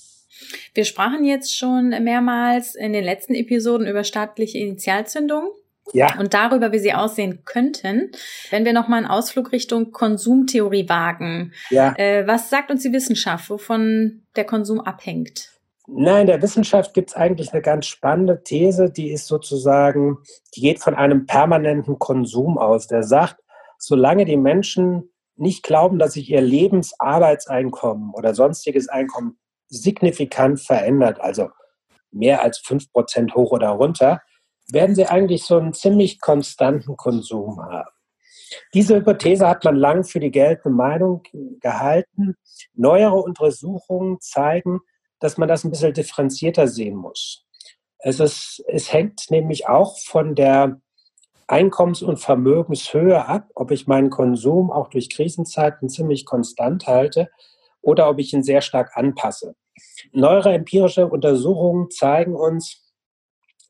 Wir 0.72 0.86
sprachen 0.86 1.24
jetzt 1.24 1.54
schon 1.54 1.90
mehrmals 2.02 2.74
in 2.74 2.94
den 2.94 3.04
letzten 3.04 3.34
Episoden 3.34 3.86
über 3.86 4.02
staatliche 4.02 4.58
Initialzündungen. 4.58 5.50
Ja. 5.92 6.18
Und 6.18 6.34
darüber, 6.34 6.72
wie 6.72 6.78
sie 6.78 6.94
aussehen 6.94 7.44
könnten. 7.44 8.12
Wenn 8.50 8.64
wir 8.64 8.72
nochmal 8.72 8.98
einen 8.98 9.10
Ausflug 9.10 9.52
Richtung 9.52 9.92
Konsumtheorie 9.92 10.88
wagen. 10.88 11.52
Ja. 11.70 11.94
Äh, 11.96 12.26
was 12.26 12.50
sagt 12.50 12.70
uns 12.70 12.82
die 12.82 12.92
Wissenschaft, 12.92 13.50
wovon 13.50 14.22
der 14.36 14.44
Konsum 14.44 14.80
abhängt? 14.80 15.50
Nein, 15.92 16.22
in 16.22 16.26
der 16.28 16.42
Wissenschaft 16.42 16.94
gibt 16.94 17.10
es 17.10 17.16
eigentlich 17.16 17.52
eine 17.52 17.62
ganz 17.62 17.86
spannende 17.86 18.42
These, 18.44 18.90
die 18.90 19.10
ist 19.10 19.26
sozusagen, 19.26 20.18
die 20.54 20.60
geht 20.60 20.80
von 20.80 20.94
einem 20.94 21.26
permanenten 21.26 21.98
Konsum 21.98 22.58
aus. 22.58 22.86
Der 22.86 23.02
sagt, 23.02 23.36
solange 23.78 24.24
die 24.24 24.36
Menschen 24.36 25.10
nicht 25.36 25.64
glauben, 25.64 25.98
dass 25.98 26.12
sich 26.12 26.30
ihr 26.30 26.42
Lebensarbeitseinkommen 26.42 28.12
oder 28.14 28.34
sonstiges 28.34 28.88
Einkommen 28.88 29.38
signifikant 29.68 30.60
verändert, 30.60 31.20
also 31.20 31.48
mehr 32.12 32.42
als 32.42 32.58
fünf 32.58 32.92
Prozent 32.92 33.34
hoch 33.34 33.50
oder 33.50 33.70
runter, 33.70 34.20
werden 34.72 34.94
sie 34.94 35.06
eigentlich 35.06 35.44
so 35.44 35.58
einen 35.58 35.72
ziemlich 35.72 36.20
konstanten 36.20 36.96
Konsum 36.96 37.62
haben. 37.62 37.90
Diese 38.74 38.96
Hypothese 38.96 39.48
hat 39.48 39.64
man 39.64 39.76
lang 39.76 40.04
für 40.04 40.20
die 40.20 40.30
geltende 40.30 40.76
Meinung 40.76 41.22
gehalten. 41.60 42.36
Neuere 42.74 43.16
Untersuchungen 43.16 44.20
zeigen, 44.20 44.80
dass 45.20 45.38
man 45.38 45.48
das 45.48 45.64
ein 45.64 45.70
bisschen 45.70 45.92
differenzierter 45.92 46.66
sehen 46.66 46.96
muss. 46.96 47.44
Es, 47.98 48.18
ist, 48.18 48.64
es 48.66 48.92
hängt 48.92 49.30
nämlich 49.30 49.68
auch 49.68 49.98
von 49.98 50.34
der 50.34 50.80
Einkommens- 51.46 52.02
und 52.02 52.18
Vermögenshöhe 52.18 53.26
ab, 53.26 53.48
ob 53.54 53.70
ich 53.72 53.86
meinen 53.86 54.10
Konsum 54.10 54.70
auch 54.70 54.88
durch 54.88 55.10
Krisenzeiten 55.10 55.88
ziemlich 55.88 56.24
konstant 56.24 56.86
halte 56.86 57.28
oder 57.82 58.08
ob 58.08 58.18
ich 58.18 58.32
ihn 58.32 58.44
sehr 58.44 58.60
stark 58.62 58.96
anpasse. 58.96 59.54
Neuere 60.12 60.52
empirische 60.52 61.06
Untersuchungen 61.06 61.90
zeigen 61.90 62.36
uns, 62.36 62.89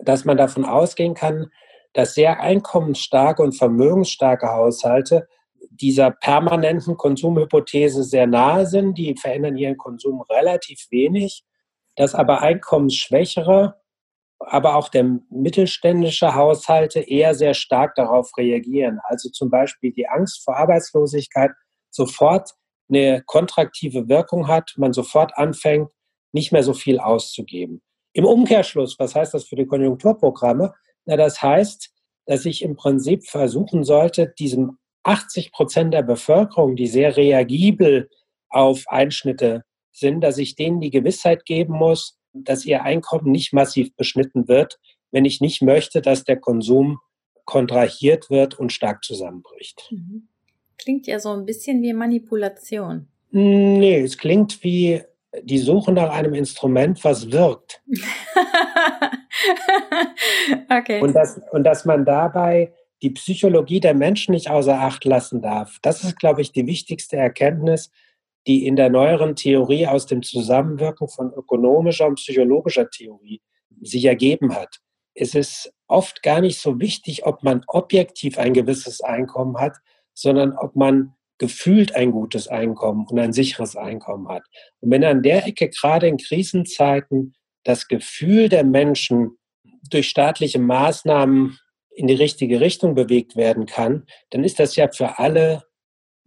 dass 0.02 0.24
man 0.24 0.36
davon 0.36 0.64
ausgehen 0.64 1.14
kann, 1.14 1.50
dass 1.92 2.14
sehr 2.14 2.40
einkommensstarke 2.40 3.42
und 3.42 3.52
vermögensstarke 3.52 4.48
Haushalte 4.48 5.28
dieser 5.70 6.10
permanenten 6.10 6.96
Konsumhypothese 6.96 8.02
sehr 8.04 8.26
nahe 8.26 8.66
sind. 8.66 8.96
Die 8.98 9.16
verändern 9.16 9.56
ihren 9.56 9.76
Konsum 9.76 10.22
relativ 10.22 10.86
wenig, 10.90 11.44
dass 11.96 12.14
aber 12.14 12.42
einkommensschwächere, 12.42 13.80
aber 14.38 14.76
auch 14.76 14.88
der 14.88 15.04
mittelständische 15.30 16.34
Haushalte 16.34 17.00
eher 17.00 17.34
sehr 17.34 17.54
stark 17.54 17.94
darauf 17.94 18.30
reagieren. 18.36 19.00
Also 19.04 19.28
zum 19.30 19.50
Beispiel 19.50 19.92
die 19.92 20.08
Angst 20.08 20.44
vor 20.44 20.56
Arbeitslosigkeit 20.56 21.50
sofort 21.90 22.54
eine 22.88 23.22
kontraktive 23.24 24.08
Wirkung 24.08 24.48
hat, 24.48 24.74
man 24.76 24.92
sofort 24.92 25.36
anfängt, 25.36 25.92
nicht 26.32 26.52
mehr 26.52 26.62
so 26.62 26.74
viel 26.74 26.98
auszugeben. 26.98 27.82
Im 28.12 28.24
Umkehrschluss, 28.24 28.98
was 28.98 29.14
heißt 29.14 29.34
das 29.34 29.44
für 29.44 29.56
die 29.56 29.66
Konjunkturprogramme? 29.66 30.74
Na, 31.06 31.16
das 31.16 31.42
heißt, 31.42 31.90
dass 32.26 32.44
ich 32.44 32.62
im 32.62 32.76
Prinzip 32.76 33.24
versuchen 33.26 33.84
sollte, 33.84 34.32
diesem 34.38 34.78
80 35.02 35.52
Prozent 35.52 35.94
der 35.94 36.02
Bevölkerung, 36.02 36.76
die 36.76 36.86
sehr 36.86 37.16
reagibel 37.16 38.08
auf 38.48 38.84
Einschnitte 38.88 39.64
sind, 39.92 40.20
dass 40.20 40.38
ich 40.38 40.56
denen 40.56 40.80
die 40.80 40.90
Gewissheit 40.90 41.44
geben 41.44 41.74
muss, 41.74 42.18
dass 42.32 42.64
ihr 42.64 42.82
Einkommen 42.82 43.30
nicht 43.30 43.52
massiv 43.52 43.94
beschnitten 43.96 44.48
wird, 44.48 44.78
wenn 45.10 45.24
ich 45.24 45.40
nicht 45.40 45.62
möchte, 45.62 46.00
dass 46.00 46.24
der 46.24 46.38
Konsum 46.38 46.98
kontrahiert 47.44 48.30
wird 48.30 48.58
und 48.58 48.72
stark 48.72 49.02
zusammenbricht. 49.02 49.88
Mhm. 49.90 50.28
Klingt 50.78 51.06
ja 51.06 51.18
so 51.18 51.30
ein 51.30 51.44
bisschen 51.44 51.82
wie 51.82 51.92
Manipulation. 51.92 53.08
Nee, 53.32 54.00
es 54.00 54.16
klingt 54.16 54.62
wie 54.64 55.02
die 55.42 55.58
Suche 55.58 55.92
nach 55.92 56.10
einem 56.10 56.34
Instrument, 56.34 57.02
was 57.04 57.30
wirkt. 57.30 57.82
okay. 60.70 61.00
Und, 61.00 61.14
das, 61.14 61.40
und 61.52 61.64
dass 61.64 61.84
man 61.84 62.04
dabei 62.04 62.72
die 63.02 63.10
Psychologie 63.10 63.80
der 63.80 63.94
Menschen 63.94 64.32
nicht 64.32 64.50
außer 64.50 64.78
Acht 64.78 65.04
lassen 65.04 65.40
darf. 65.40 65.78
Das 65.82 66.04
ist, 66.04 66.18
glaube 66.18 66.42
ich, 66.42 66.52
die 66.52 66.66
wichtigste 66.66 67.16
Erkenntnis, 67.16 67.90
die 68.46 68.66
in 68.66 68.76
der 68.76 68.90
neueren 68.90 69.36
Theorie 69.36 69.86
aus 69.86 70.06
dem 70.06 70.22
Zusammenwirken 70.22 71.08
von 71.08 71.32
ökonomischer 71.32 72.06
und 72.06 72.16
psychologischer 72.16 72.90
Theorie 72.90 73.40
sich 73.80 74.04
ergeben 74.04 74.54
hat. 74.54 74.80
Es 75.14 75.34
ist 75.34 75.72
oft 75.86 76.22
gar 76.22 76.40
nicht 76.40 76.60
so 76.60 76.80
wichtig, 76.80 77.26
ob 77.26 77.42
man 77.42 77.62
objektiv 77.66 78.38
ein 78.38 78.54
gewisses 78.54 79.00
Einkommen 79.00 79.58
hat, 79.58 79.76
sondern 80.14 80.56
ob 80.56 80.76
man 80.76 81.14
gefühlt 81.40 81.96
ein 81.96 82.12
gutes 82.12 82.48
Einkommen 82.48 83.06
und 83.08 83.18
ein 83.18 83.32
sicheres 83.32 83.74
Einkommen 83.74 84.28
hat. 84.28 84.42
Und 84.80 84.90
wenn 84.90 85.02
an 85.02 85.22
der 85.22 85.46
Ecke 85.46 85.70
gerade 85.70 86.06
in 86.06 86.18
Krisenzeiten 86.18 87.34
das 87.64 87.88
Gefühl 87.88 88.50
der 88.50 88.62
Menschen 88.62 89.38
durch 89.90 90.10
staatliche 90.10 90.58
Maßnahmen 90.58 91.58
in 91.92 92.06
die 92.06 92.14
richtige 92.14 92.60
Richtung 92.60 92.94
bewegt 92.94 93.36
werden 93.36 93.64
kann, 93.64 94.04
dann 94.28 94.44
ist 94.44 94.60
das 94.60 94.76
ja 94.76 94.88
für 94.92 95.18
alle 95.18 95.64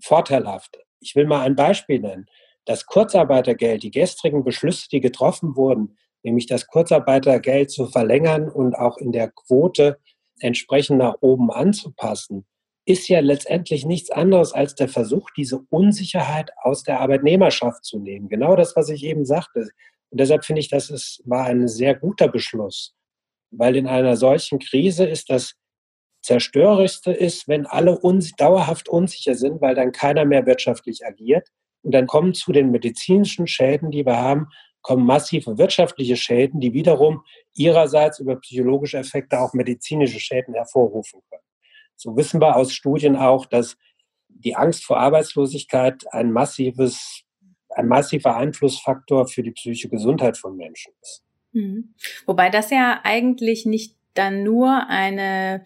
vorteilhaft. 0.01 0.79
Ich 0.99 1.15
will 1.15 1.27
mal 1.27 1.41
ein 1.41 1.55
Beispiel 1.55 1.99
nennen. 1.99 2.25
Das 2.65 2.87
Kurzarbeitergeld, 2.87 3.83
die 3.83 3.91
gestrigen 3.91 4.43
Beschlüsse, 4.43 4.87
die 4.91 4.99
getroffen 4.99 5.55
wurden, 5.55 5.95
nämlich 6.23 6.47
das 6.47 6.65
Kurzarbeitergeld 6.65 7.69
zu 7.69 7.85
verlängern 7.85 8.49
und 8.49 8.73
auch 8.73 8.97
in 8.97 9.11
der 9.11 9.29
Quote 9.29 9.99
entsprechend 10.39 10.97
nach 10.97 11.17
oben 11.21 11.51
anzupassen, 11.51 12.47
ist 12.85 13.07
ja 13.07 13.19
letztendlich 13.21 13.85
nichts 13.85 14.11
anderes 14.11 14.53
als 14.53 14.75
der 14.75 14.89
Versuch, 14.89 15.29
diese 15.37 15.59
Unsicherheit 15.69 16.51
aus 16.61 16.83
der 16.83 16.99
Arbeitnehmerschaft 16.99 17.85
zu 17.85 17.99
nehmen. 17.99 18.27
Genau 18.27 18.55
das, 18.55 18.75
was 18.75 18.89
ich 18.89 19.03
eben 19.03 19.25
sagte. 19.25 19.69
Und 20.09 20.19
deshalb 20.19 20.43
finde 20.45 20.59
ich, 20.59 20.69
das 20.69 20.89
ist, 20.89 21.21
war 21.25 21.45
ein 21.45 21.67
sehr 21.67 21.95
guter 21.95 22.27
Beschluss, 22.27 22.93
weil 23.51 23.75
in 23.75 23.87
einer 23.87 24.17
solchen 24.17 24.59
Krise 24.59 25.05
ist 25.05 25.29
das 25.29 25.55
Zerstörerischste 26.23 27.11
ist, 27.11 27.49
wenn 27.49 27.65
alle 27.65 27.99
uns 27.99 28.31
dauerhaft 28.31 28.87
unsicher 28.87 29.35
sind, 29.35 29.59
weil 29.61 29.75
dann 29.75 29.91
keiner 29.91 30.23
mehr 30.23 30.45
wirtschaftlich 30.45 31.05
agiert. 31.05 31.49
Und 31.81 31.93
dann 31.93 32.07
kommen 32.07 32.33
zu 32.33 32.53
den 32.53 32.71
medizinischen 32.71 33.45
Schäden, 33.45 33.91
die 33.91 34.05
wir 34.05 34.17
haben, 34.17 34.47
kommen 34.81 35.05
massive 35.05 35.57
wirtschaftliche 35.57 36.15
Schäden, 36.15 36.61
die 36.61 36.73
wiederum 36.73 37.23
ihrerseits 37.55 38.19
über 38.19 38.37
psychologische 38.37 38.97
Effekte 38.97 39.39
auch 39.39 39.53
medizinische 39.53 40.19
Schäden 40.19 40.53
hervorrufen 40.53 41.19
können. 41.29 41.43
So 41.95 42.15
wissen 42.17 42.41
wir 42.41 42.55
aus 42.55 42.73
Studien 42.73 43.15
auch, 43.15 43.45
dass 43.45 43.77
die 44.27 44.55
Angst 44.55 44.85
vor 44.85 44.99
Arbeitslosigkeit 44.99 46.03
ein 46.11 46.31
massives, 46.31 47.23
ein 47.69 47.87
massiver 47.87 48.35
Einflussfaktor 48.35 49.27
für 49.27 49.43
die 49.43 49.51
psychische 49.51 49.89
Gesundheit 49.89 50.37
von 50.37 50.55
Menschen 50.55 50.93
ist. 51.01 51.23
Mhm. 51.53 51.93
Wobei 52.25 52.49
das 52.49 52.69
ja 52.71 52.99
eigentlich 53.03 53.65
nicht 53.65 53.95
dann 54.13 54.43
nur 54.43 54.87
eine 54.89 55.63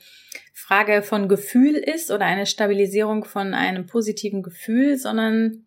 Frage 0.54 1.02
von 1.02 1.28
Gefühl 1.28 1.76
ist 1.76 2.12
oder 2.12 2.26
eine 2.26 2.46
Stabilisierung 2.46 3.26
von 3.26 3.54
einem 3.54 3.86
positiven 3.86 4.44
Gefühl, 4.44 4.98
sondern 4.98 5.66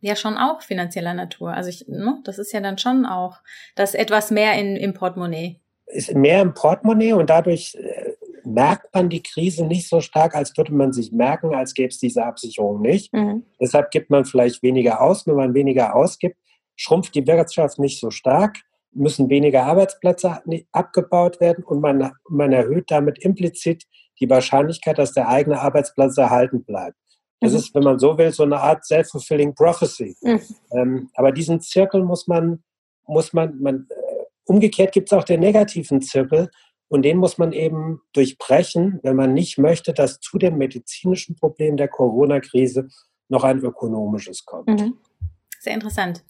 ja 0.00 0.16
schon 0.16 0.36
auch 0.36 0.62
finanzieller 0.62 1.14
Natur. 1.14 1.52
Also 1.52 1.68
ich, 1.68 1.86
ne, 1.88 2.20
das 2.24 2.38
ist 2.38 2.52
ja 2.52 2.60
dann 2.60 2.78
schon 2.78 3.06
auch 3.06 3.40
das 3.74 3.94
etwas 3.94 4.30
mehr 4.30 4.54
in, 4.54 4.76
im 4.76 4.94
Portemonnaie. 4.94 5.60
Ist 5.86 6.14
mehr 6.14 6.40
im 6.40 6.54
Portemonnaie 6.54 7.12
und 7.12 7.30
dadurch 7.30 7.74
äh, 7.74 8.09
merkt 8.52 8.94
man 8.94 9.08
die 9.08 9.22
Krise 9.22 9.66
nicht 9.66 9.88
so 9.88 10.00
stark, 10.00 10.34
als 10.34 10.56
würde 10.56 10.74
man 10.74 10.92
sich 10.92 11.12
merken, 11.12 11.54
als 11.54 11.74
gäbe 11.74 11.88
es 11.88 11.98
diese 11.98 12.24
Absicherung 12.24 12.80
nicht. 12.80 13.12
Mhm. 13.12 13.44
Deshalb 13.60 13.90
gibt 13.90 14.10
man 14.10 14.24
vielleicht 14.24 14.62
weniger 14.62 15.00
aus. 15.00 15.26
Wenn 15.26 15.36
man 15.36 15.54
weniger 15.54 15.94
ausgibt, 15.94 16.36
schrumpft 16.76 17.14
die 17.14 17.26
Wirtschaft 17.26 17.78
nicht 17.78 18.00
so 18.00 18.10
stark, 18.10 18.58
müssen 18.92 19.28
weniger 19.28 19.64
Arbeitsplätze 19.64 20.42
abgebaut 20.72 21.40
werden 21.40 21.64
und 21.64 21.80
man, 21.80 22.12
man 22.28 22.52
erhöht 22.52 22.90
damit 22.90 23.18
implizit 23.24 23.84
die 24.18 24.28
Wahrscheinlichkeit, 24.28 24.98
dass 24.98 25.12
der 25.12 25.28
eigene 25.28 25.60
Arbeitsplatz 25.60 26.16
erhalten 26.16 26.64
bleibt. 26.64 26.96
Das 27.40 27.52
mhm. 27.52 27.58
ist, 27.58 27.74
wenn 27.74 27.84
man 27.84 27.98
so 27.98 28.18
will, 28.18 28.32
so 28.32 28.42
eine 28.42 28.60
Art 28.60 28.84
self-fulfilling 28.84 29.54
prophecy. 29.54 30.16
Mhm. 30.22 30.40
Ähm, 30.72 31.10
aber 31.14 31.32
diesen 31.32 31.60
Zirkel 31.60 32.04
muss 32.04 32.26
man, 32.26 32.62
muss 33.06 33.32
man, 33.32 33.60
man 33.60 33.86
äh, 33.88 34.24
umgekehrt 34.44 34.92
gibt 34.92 35.10
es 35.10 35.16
auch 35.16 35.24
den 35.24 35.40
negativen 35.40 36.02
Zirkel, 36.02 36.50
und 36.90 37.02
den 37.02 37.18
muss 37.18 37.38
man 37.38 37.52
eben 37.52 38.02
durchbrechen, 38.12 38.98
wenn 39.04 39.14
man 39.14 39.32
nicht 39.32 39.58
möchte, 39.58 39.94
dass 39.94 40.18
zu 40.18 40.38
dem 40.38 40.58
medizinischen 40.58 41.36
Problem 41.36 41.76
der 41.76 41.86
Corona-Krise 41.86 42.88
noch 43.28 43.44
ein 43.44 43.60
ökonomisches 43.60 44.44
kommt. 44.44 44.68
Mhm. 44.68 44.98
Sehr 45.60 45.74
interessant. 45.74 46.24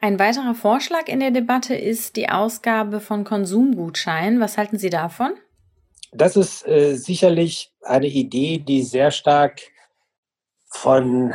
Ein 0.00 0.18
weiterer 0.18 0.54
Vorschlag 0.54 1.08
in 1.08 1.20
der 1.20 1.30
Debatte 1.30 1.74
ist 1.74 2.16
die 2.16 2.30
Ausgabe 2.30 3.00
von 3.00 3.24
Konsumgutscheinen. 3.24 4.40
Was 4.40 4.56
halten 4.56 4.78
Sie 4.78 4.90
davon? 4.90 5.34
Das 6.12 6.36
ist 6.36 6.66
äh, 6.66 6.94
sicherlich 6.94 7.70
eine 7.82 8.06
Idee, 8.06 8.58
die 8.58 8.82
sehr 8.82 9.10
stark 9.10 9.60
von 10.68 11.34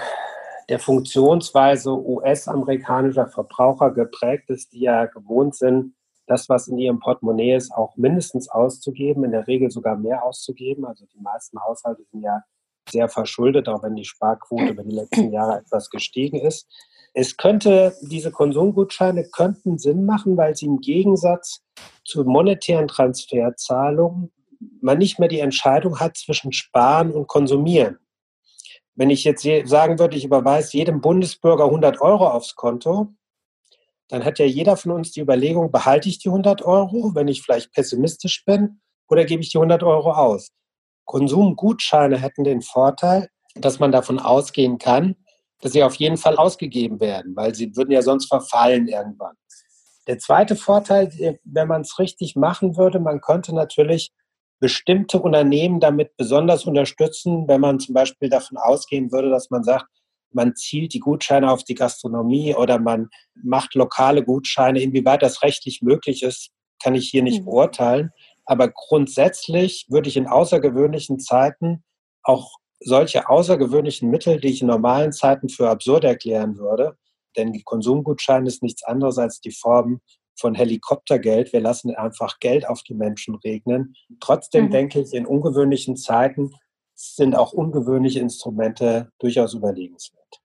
der 0.68 0.80
Funktionsweise 0.80 1.92
US-amerikanischer 1.92 3.28
Verbraucher 3.28 3.92
geprägt 3.92 4.50
ist, 4.50 4.74
die 4.74 4.82
ja 4.82 5.06
gewohnt 5.06 5.56
sind, 5.56 5.94
das, 6.30 6.48
was 6.48 6.68
in 6.68 6.78
ihrem 6.78 7.00
Portemonnaie 7.00 7.56
ist, 7.56 7.72
auch 7.72 7.96
mindestens 7.98 8.50
auszugeben, 8.50 9.24
in 9.24 9.32
der 9.32 9.48
Regel 9.48 9.72
sogar 9.72 9.98
mehr 9.98 10.24
auszugeben. 10.24 10.86
Also 10.86 11.06
die 11.14 11.20
meisten 11.20 11.60
Haushalte 11.60 12.04
sind 12.12 12.22
ja 12.22 12.44
sehr 12.90 13.10
verschuldet, 13.10 13.68
auch 13.68 13.84
wenn 13.84 13.96
die 13.96 14.06
Sparquote 14.06 14.68
über 14.68 14.84
die 14.84 14.96
letzten 14.96 15.32
Jahre 15.34 15.58
etwas 15.58 15.90
gestiegen 15.90 16.40
ist. 16.40 16.68
Es 17.14 17.38
könnte, 17.38 17.96
diese 18.02 18.32
Konsumgutscheine 18.32 19.30
könnten 19.30 19.80
Sinn 19.80 20.06
machen, 20.06 20.38
weil 20.38 20.56
sie 20.56 20.68
im 20.68 20.80
Gegensatz 20.80 21.64
zu 22.06 22.24
monetären 22.24 22.88
Transferzahlungen 22.88 24.32
man 24.82 24.98
nicht 24.98 25.20
mehr 25.20 25.30
die 25.30 25.40
Entscheidung 25.40 26.00
hat 26.00 26.18
zwischen 26.18 26.52
Sparen 26.52 27.12
und 27.12 27.28
Konsumieren. 27.28 27.98
Wenn 28.96 29.10
ich 29.10 29.24
jetzt 29.24 29.48
sagen 29.66 29.98
würde, 29.98 30.18
ich 30.18 30.26
überweise 30.26 30.78
jedem 30.78 31.00
Bundesbürger 31.00 31.66
100 31.66 32.02
Euro 32.02 32.28
aufs 32.30 32.56
Konto, 32.56 33.14
dann 34.10 34.25
hat 34.25 34.39
ja 34.39 34.46
jeder 34.46 34.75
von 34.75 34.92
uns 34.92 35.12
die 35.12 35.22
Überlegung, 35.22 35.72
behalte 35.72 36.10
ich 36.10 36.20
die 36.20 36.30
100 36.30 36.63
Euro, 36.63 37.16
wenn 37.16 37.28
ich 37.28 37.42
vielleicht 37.42 37.72
pessimistisch 37.72 38.44
bin, 38.46 38.82
oder 39.08 39.25
gebe 39.25 39.42
ich 39.42 39.51
die 39.51 39.58
100 39.58 39.82
Euro 39.84 40.12
aus? 40.12 40.50
Konsumgutscheine 41.06 42.18
hätten 42.18 42.44
den 42.44 42.62
Vorteil, 42.62 43.30
dass 43.56 43.80
man 43.80 43.92
davon 43.92 44.20
ausgehen 44.20 44.78
kann, 44.78 45.16
dass 45.62 45.72
sie 45.72 45.84
auf 45.84 45.96
jeden 45.96 46.18
Fall 46.18 46.38
ausgegeben 46.38 47.00
werden, 47.00 47.36
weil 47.36 47.56
sie 47.56 47.75
würden 47.75 47.92
ja 47.92 48.01
sonst 48.01 48.28
verfallen 48.28 48.88
irgendwann. 48.88 49.36
Der 50.08 50.18
zweite 50.18 50.56
Vorteil, 50.56 51.39
wenn 51.44 51.68
man 51.68 51.82
es 51.82 52.00
richtig 52.00 52.36
machen 52.36 52.78
würde, 52.78 53.00
man 53.00 53.22
könnte 53.22 53.54
natürlich 53.54 54.12
bestimmte 54.60 55.20
Unternehmen 55.20 55.80
damit 55.80 56.16
besonders 56.18 56.66
unterstützen, 56.66 57.48
wenn 57.48 57.62
man 57.62 57.80
zum 57.80 57.94
Beispiel 57.94 58.30
davon 58.30 58.58
ausgehen 58.58 59.12
würde, 59.12 59.30
dass 59.30 59.50
man 59.50 59.63
sagt, 59.63 59.86
man 60.32 60.56
zielt 60.56 60.94
die 60.94 61.00
Gutscheine 61.00 61.52
auf 61.52 61.64
die 61.64 61.76
Gastronomie 61.76 62.56
oder 62.56 62.80
man 62.80 63.10
macht 63.34 63.76
lokale 63.76 64.24
Gutscheine. 64.24 64.82
Inwieweit 64.82 65.22
das 65.22 65.44
rechtlich 65.44 65.82
möglich 65.82 66.24
ist, 66.24 66.50
kann 66.82 66.96
ich 66.96 67.10
hier 67.10 67.24
nicht 67.24 67.42
mhm. 67.42 67.46
beurteilen. 67.46 68.12
Aber 68.46 68.70
grundsätzlich 68.70 69.86
würde 69.90 70.10
ich 70.10 70.18
in 70.18 70.28
außergewöhnlichen 70.28 71.20
Zeiten 71.20 71.84
auch 72.24 72.58
solche 72.80 73.30
außergewöhnlichen 73.30 74.10
Mittel, 74.10 74.40
die 74.40 74.50
ich 74.50 74.62
in 74.62 74.68
normalen 74.68 75.12
Zeiten 75.12 75.50
für 75.50 75.70
absurd 75.70 76.04
erklären 76.04 76.58
würde, 76.58 76.98
denn 77.38 77.52
die 77.52 77.64
Konsumgutschein 77.64 78.46
ist 78.46 78.64
nichts 78.64 78.84
anderes 78.84 79.18
als 79.18 79.42
die 79.42 79.52
Form 79.52 80.02
von 80.40 80.56
Helikoptergeld. 80.56 81.52
Wir 81.52 81.60
lassen 81.60 81.94
einfach 81.94 82.40
Geld 82.40 82.68
auf 82.68 82.82
die 82.84 82.94
Menschen 82.94 83.36
regnen. 83.36 83.96
Trotzdem 84.22 84.66
mhm. 84.66 84.72
denke 84.72 85.02
ich, 85.02 85.14
in 85.14 85.26
ungewöhnlichen 85.26 85.98
Zeiten 85.98 86.54
sind 87.00 87.34
auch 87.34 87.53
ungewöhnliche 87.53 88.20
Instrumente 88.20 89.12
durchaus 89.20 89.53
überlegenswert. 89.53 90.41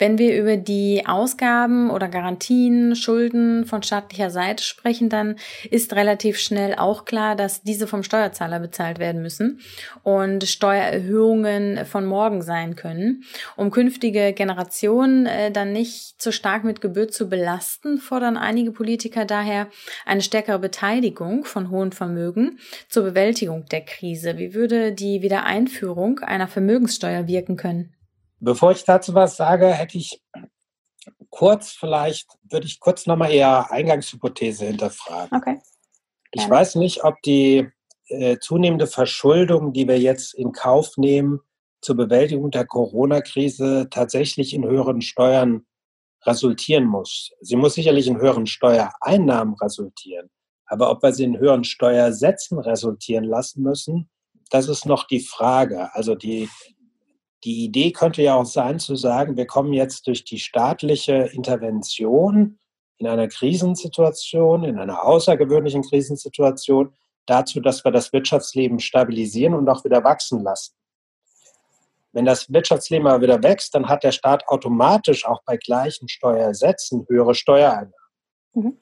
Wenn 0.00 0.16
wir 0.16 0.40
über 0.40 0.56
die 0.56 1.02
Ausgaben 1.04 1.90
oder 1.90 2.08
Garantien, 2.08 2.96
Schulden 2.96 3.66
von 3.66 3.82
staatlicher 3.82 4.30
Seite 4.30 4.64
sprechen, 4.64 5.10
dann 5.10 5.36
ist 5.70 5.92
relativ 5.94 6.38
schnell 6.38 6.74
auch 6.74 7.04
klar, 7.04 7.36
dass 7.36 7.60
diese 7.62 7.86
vom 7.86 8.02
Steuerzahler 8.02 8.60
bezahlt 8.60 8.98
werden 8.98 9.20
müssen 9.20 9.60
und 10.02 10.44
Steuererhöhungen 10.44 11.84
von 11.84 12.06
morgen 12.06 12.40
sein 12.40 12.76
können. 12.76 13.24
Um 13.56 13.70
künftige 13.70 14.32
Generationen 14.32 15.26
äh, 15.26 15.50
dann 15.50 15.74
nicht 15.74 16.22
zu 16.22 16.32
stark 16.32 16.64
mit 16.64 16.80
Gebühr 16.80 17.08
zu 17.08 17.28
belasten, 17.28 17.98
fordern 17.98 18.38
einige 18.38 18.72
Politiker 18.72 19.26
daher 19.26 19.66
eine 20.06 20.22
stärkere 20.22 20.58
Beteiligung 20.58 21.44
von 21.44 21.68
hohen 21.68 21.92
Vermögen 21.92 22.58
zur 22.88 23.02
Bewältigung 23.02 23.66
der 23.66 23.82
Krise. 23.82 24.38
Wie 24.38 24.54
würde 24.54 24.92
die 24.92 25.20
Wiedereinführung 25.20 26.20
einer 26.20 26.48
Vermögenssteuer 26.48 27.26
wirken 27.26 27.58
können? 27.58 27.92
Bevor 28.40 28.72
ich 28.72 28.84
dazu 28.84 29.14
was 29.14 29.36
sage, 29.36 29.68
hätte 29.68 29.98
ich 29.98 30.22
kurz 31.30 31.70
vielleicht, 31.70 32.28
würde 32.50 32.66
ich 32.66 32.80
kurz 32.80 33.06
nochmal 33.06 33.32
eher 33.32 33.70
Eingangshypothese 33.70 34.66
hinterfragen. 34.66 35.36
Okay. 35.36 35.60
Ich 36.32 36.48
weiß 36.48 36.76
nicht, 36.76 37.04
ob 37.04 37.20
die 37.22 37.68
äh, 38.08 38.38
zunehmende 38.38 38.86
Verschuldung, 38.86 39.72
die 39.72 39.86
wir 39.86 39.98
jetzt 39.98 40.34
in 40.34 40.52
Kauf 40.52 40.96
nehmen 40.96 41.40
zur 41.80 41.96
Bewältigung 41.96 42.50
der 42.50 42.66
Corona-Krise, 42.66 43.88
tatsächlich 43.90 44.54
in 44.54 44.64
höheren 44.64 45.00
Steuern 45.00 45.66
resultieren 46.26 46.84
muss. 46.84 47.30
Sie 47.40 47.56
muss 47.56 47.74
sicherlich 47.74 48.06
in 48.06 48.18
höheren 48.18 48.46
Steuereinnahmen 48.46 49.54
resultieren. 49.54 50.28
Aber 50.66 50.90
ob 50.90 51.02
wir 51.02 51.12
sie 51.12 51.24
in 51.24 51.38
höheren 51.38 51.64
Steuersätzen 51.64 52.58
resultieren 52.58 53.24
lassen 53.24 53.62
müssen, 53.62 54.10
das 54.50 54.68
ist 54.68 54.86
noch 54.86 55.06
die 55.06 55.20
Frage. 55.20 55.94
Also 55.94 56.14
die 56.14 56.48
die 57.44 57.64
Idee 57.64 57.92
könnte 57.92 58.22
ja 58.22 58.34
auch 58.34 58.44
sein, 58.44 58.78
zu 58.78 58.96
sagen, 58.96 59.36
wir 59.36 59.46
kommen 59.46 59.72
jetzt 59.72 60.06
durch 60.06 60.24
die 60.24 60.38
staatliche 60.38 61.30
Intervention 61.32 62.58
in 62.98 63.06
einer 63.06 63.28
Krisensituation, 63.28 64.64
in 64.64 64.78
einer 64.78 65.04
außergewöhnlichen 65.04 65.82
Krisensituation 65.82 66.94
dazu, 67.24 67.60
dass 67.60 67.84
wir 67.84 67.92
das 67.92 68.12
Wirtschaftsleben 68.12 68.78
stabilisieren 68.78 69.54
und 69.54 69.68
auch 69.68 69.84
wieder 69.84 70.04
wachsen 70.04 70.42
lassen. 70.42 70.74
Wenn 72.12 72.24
das 72.24 72.52
Wirtschaftsleben 72.52 73.06
aber 73.06 73.22
wieder 73.22 73.42
wächst, 73.42 73.74
dann 73.74 73.88
hat 73.88 74.02
der 74.02 74.12
Staat 74.12 74.46
automatisch 74.48 75.26
auch 75.26 75.42
bei 75.44 75.56
gleichen 75.56 76.08
Steuersätzen 76.08 77.06
höhere 77.08 77.34
Steuereinnahmen. 77.34 77.94
Mhm. 78.52 78.78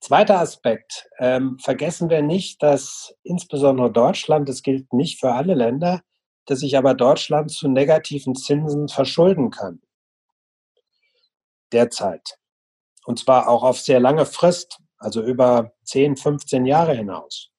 Zweiter 0.00 0.40
Aspekt. 0.40 1.08
Ähm, 1.18 1.58
vergessen 1.58 2.10
wir 2.10 2.22
nicht, 2.22 2.62
dass 2.62 3.14
insbesondere 3.22 3.90
Deutschland, 3.90 4.48
das 4.48 4.62
gilt 4.62 4.92
nicht 4.92 5.20
für 5.20 5.32
alle 5.32 5.54
Länder, 5.54 6.02
dass 6.48 6.60
sich 6.60 6.78
aber 6.78 6.94
Deutschland 6.94 7.50
zu 7.50 7.68
negativen 7.68 8.34
Zinsen 8.34 8.88
verschulden 8.88 9.50
kann. 9.50 9.82
Derzeit. 11.72 12.38
Und 13.04 13.18
zwar 13.18 13.48
auch 13.48 13.62
auf 13.62 13.78
sehr 13.78 14.00
lange 14.00 14.24
Frist, 14.24 14.78
also 14.96 15.22
über 15.22 15.72
10, 15.84 16.16
15 16.16 16.64
Jahre 16.64 16.94
hinaus. 16.94 17.50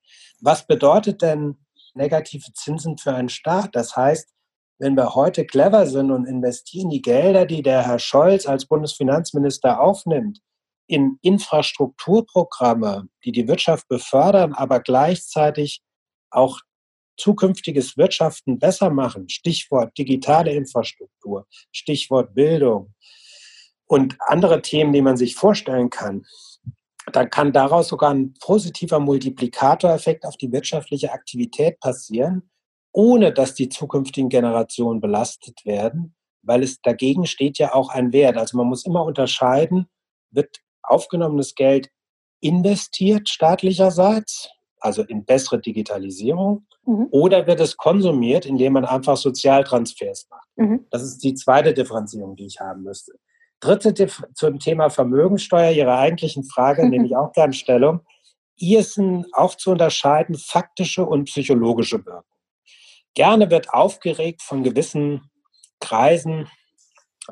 Was 0.41 0.65
bedeutet 0.65 1.21
denn 1.21 1.63
negative 1.93 2.51
Zinsen 2.53 2.97
für 2.97 3.13
einen 3.13 3.29
Staat? 3.29 3.75
Das 3.75 3.95
heißt, 3.95 4.33
wenn 4.79 4.95
wir 4.95 5.13
heute 5.13 5.45
clever 5.45 5.85
sind 5.85 6.09
und 6.09 6.25
investieren 6.25 6.89
die 6.89 7.03
Gelder, 7.03 7.45
die 7.45 7.61
der 7.61 7.85
Herr 7.85 7.99
Scholz 7.99 8.47
als 8.47 8.65
Bundesfinanzminister 8.65 9.79
aufnimmt, 9.79 10.39
in 10.87 11.19
Infrastrukturprogramme, 11.21 13.07
die 13.23 13.31
die 13.31 13.47
Wirtschaft 13.47 13.87
befördern, 13.87 14.53
aber 14.53 14.79
gleichzeitig 14.79 15.83
auch 16.31 16.61
zukünftiges 17.19 17.97
Wirtschaften 17.97 18.59
besser 18.59 18.89
machen, 18.89 19.29
Stichwort 19.29 19.97
digitale 19.97 20.53
Infrastruktur, 20.53 21.45
Stichwort 21.71 22.33
Bildung 22.33 22.93
und 23.85 24.15
andere 24.19 24.61
Themen, 24.61 24.93
die 24.93 25.01
man 25.01 25.17
sich 25.17 25.35
vorstellen 25.35 25.89
kann, 25.89 26.25
dann 27.11 27.29
kann 27.29 27.51
daraus 27.51 27.87
sogar 27.87 28.11
ein 28.13 28.33
positiver 28.39 28.99
Multiplikatoreffekt 28.99 30.25
auf 30.25 30.37
die 30.37 30.51
wirtschaftliche 30.51 31.11
Aktivität 31.11 31.79
passieren, 31.79 32.49
ohne 32.91 33.33
dass 33.33 33.55
die 33.55 33.69
zukünftigen 33.69 34.29
Generationen 34.29 35.01
belastet 35.01 35.65
werden, 35.65 36.15
weil 36.43 36.63
es 36.63 36.81
dagegen 36.81 37.25
steht 37.25 37.57
ja 37.57 37.73
auch 37.73 37.89
ein 37.89 38.13
Wert. 38.13 38.37
Also 38.37 38.57
man 38.57 38.67
muss 38.67 38.85
immer 38.85 39.03
unterscheiden, 39.03 39.87
wird 40.31 40.59
aufgenommenes 40.83 41.55
Geld 41.55 41.89
investiert 42.41 43.27
staatlicherseits, 43.27 44.49
also 44.79 45.03
in 45.03 45.25
bessere 45.25 45.59
Digitalisierung, 45.59 46.65
Mhm. 46.89 47.07
Oder 47.11 47.45
wird 47.45 47.59
es 47.59 47.77
konsumiert, 47.77 48.47
indem 48.47 48.73
man 48.73 48.85
einfach 48.85 49.15
Sozialtransfers 49.15 50.27
macht? 50.31 50.47
Mhm. 50.55 50.87
Das 50.89 51.03
ist 51.03 51.19
die 51.23 51.35
zweite 51.35 51.73
Differenzierung, 51.73 52.35
die 52.35 52.47
ich 52.47 52.59
haben 52.59 52.81
müsste. 52.81 53.13
Dritte 53.59 53.93
Dif 53.93 54.23
zum 54.33 54.57
Thema 54.57 54.89
Vermögensteuer, 54.89 55.71
Ihre 55.71 55.95
eigentlichen 55.95 56.43
Frage, 56.43 56.87
nehme 56.89 57.05
ich 57.05 57.15
auch 57.15 57.31
gerne 57.31 57.53
Stellung. 57.53 58.01
Hier 58.55 58.83
sind 58.83 59.27
auch 59.33 59.55
zu 59.55 59.71
unterscheiden 59.71 60.35
faktische 60.35 61.05
und 61.05 61.25
psychologische 61.25 62.03
Wirkung. 62.05 62.23
Gerne 63.13 63.51
wird 63.51 63.71
aufgeregt 63.71 64.41
von 64.41 64.63
gewissen 64.63 65.29
Kreisen 65.79 66.47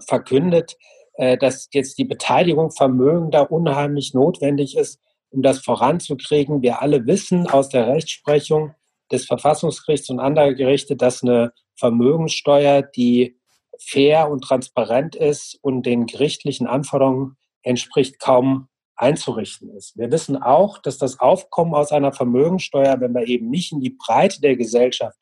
verkündet, 0.07 0.77
äh, 1.15 1.37
dass 1.37 1.67
jetzt 1.71 1.97
die 1.97 2.05
Beteiligung 2.05 2.71
vermögender 2.71 3.51
unheimlich 3.51 4.13
notwendig 4.13 4.77
ist, 4.77 4.99
um 5.29 5.41
das 5.41 5.59
voranzukriegen. 5.59 6.61
Wir 6.61 6.81
alle 6.81 7.05
wissen 7.05 7.47
aus 7.47 7.69
der 7.69 7.87
Rechtsprechung, 7.87 8.73
des 9.11 9.25
Verfassungsgerichts 9.25 10.09
und 10.09 10.19
anderer 10.19 10.53
Gerichte, 10.53 10.95
dass 10.95 11.23
eine 11.23 11.53
Vermögenssteuer, 11.75 12.81
die 12.81 13.39
fair 13.79 14.29
und 14.29 14.41
transparent 14.41 15.15
ist 15.15 15.57
und 15.61 15.85
den 15.85 16.07
gerichtlichen 16.07 16.67
Anforderungen 16.67 17.37
entspricht, 17.61 18.19
kaum 18.19 18.67
einzurichten 18.95 19.69
ist. 19.69 19.95
Wir 19.97 20.11
wissen 20.11 20.41
auch, 20.41 20.79
dass 20.79 20.97
das 20.97 21.19
Aufkommen 21.19 21.75
aus 21.75 21.91
einer 21.91 22.11
Vermögensteuer, 22.11 22.99
wenn 22.99 23.13
wir 23.13 23.27
eben 23.27 23.49
nicht 23.49 23.71
in 23.71 23.79
die 23.79 23.95
Breite 23.97 24.41
der 24.41 24.55
Gesellschaft 24.55 25.17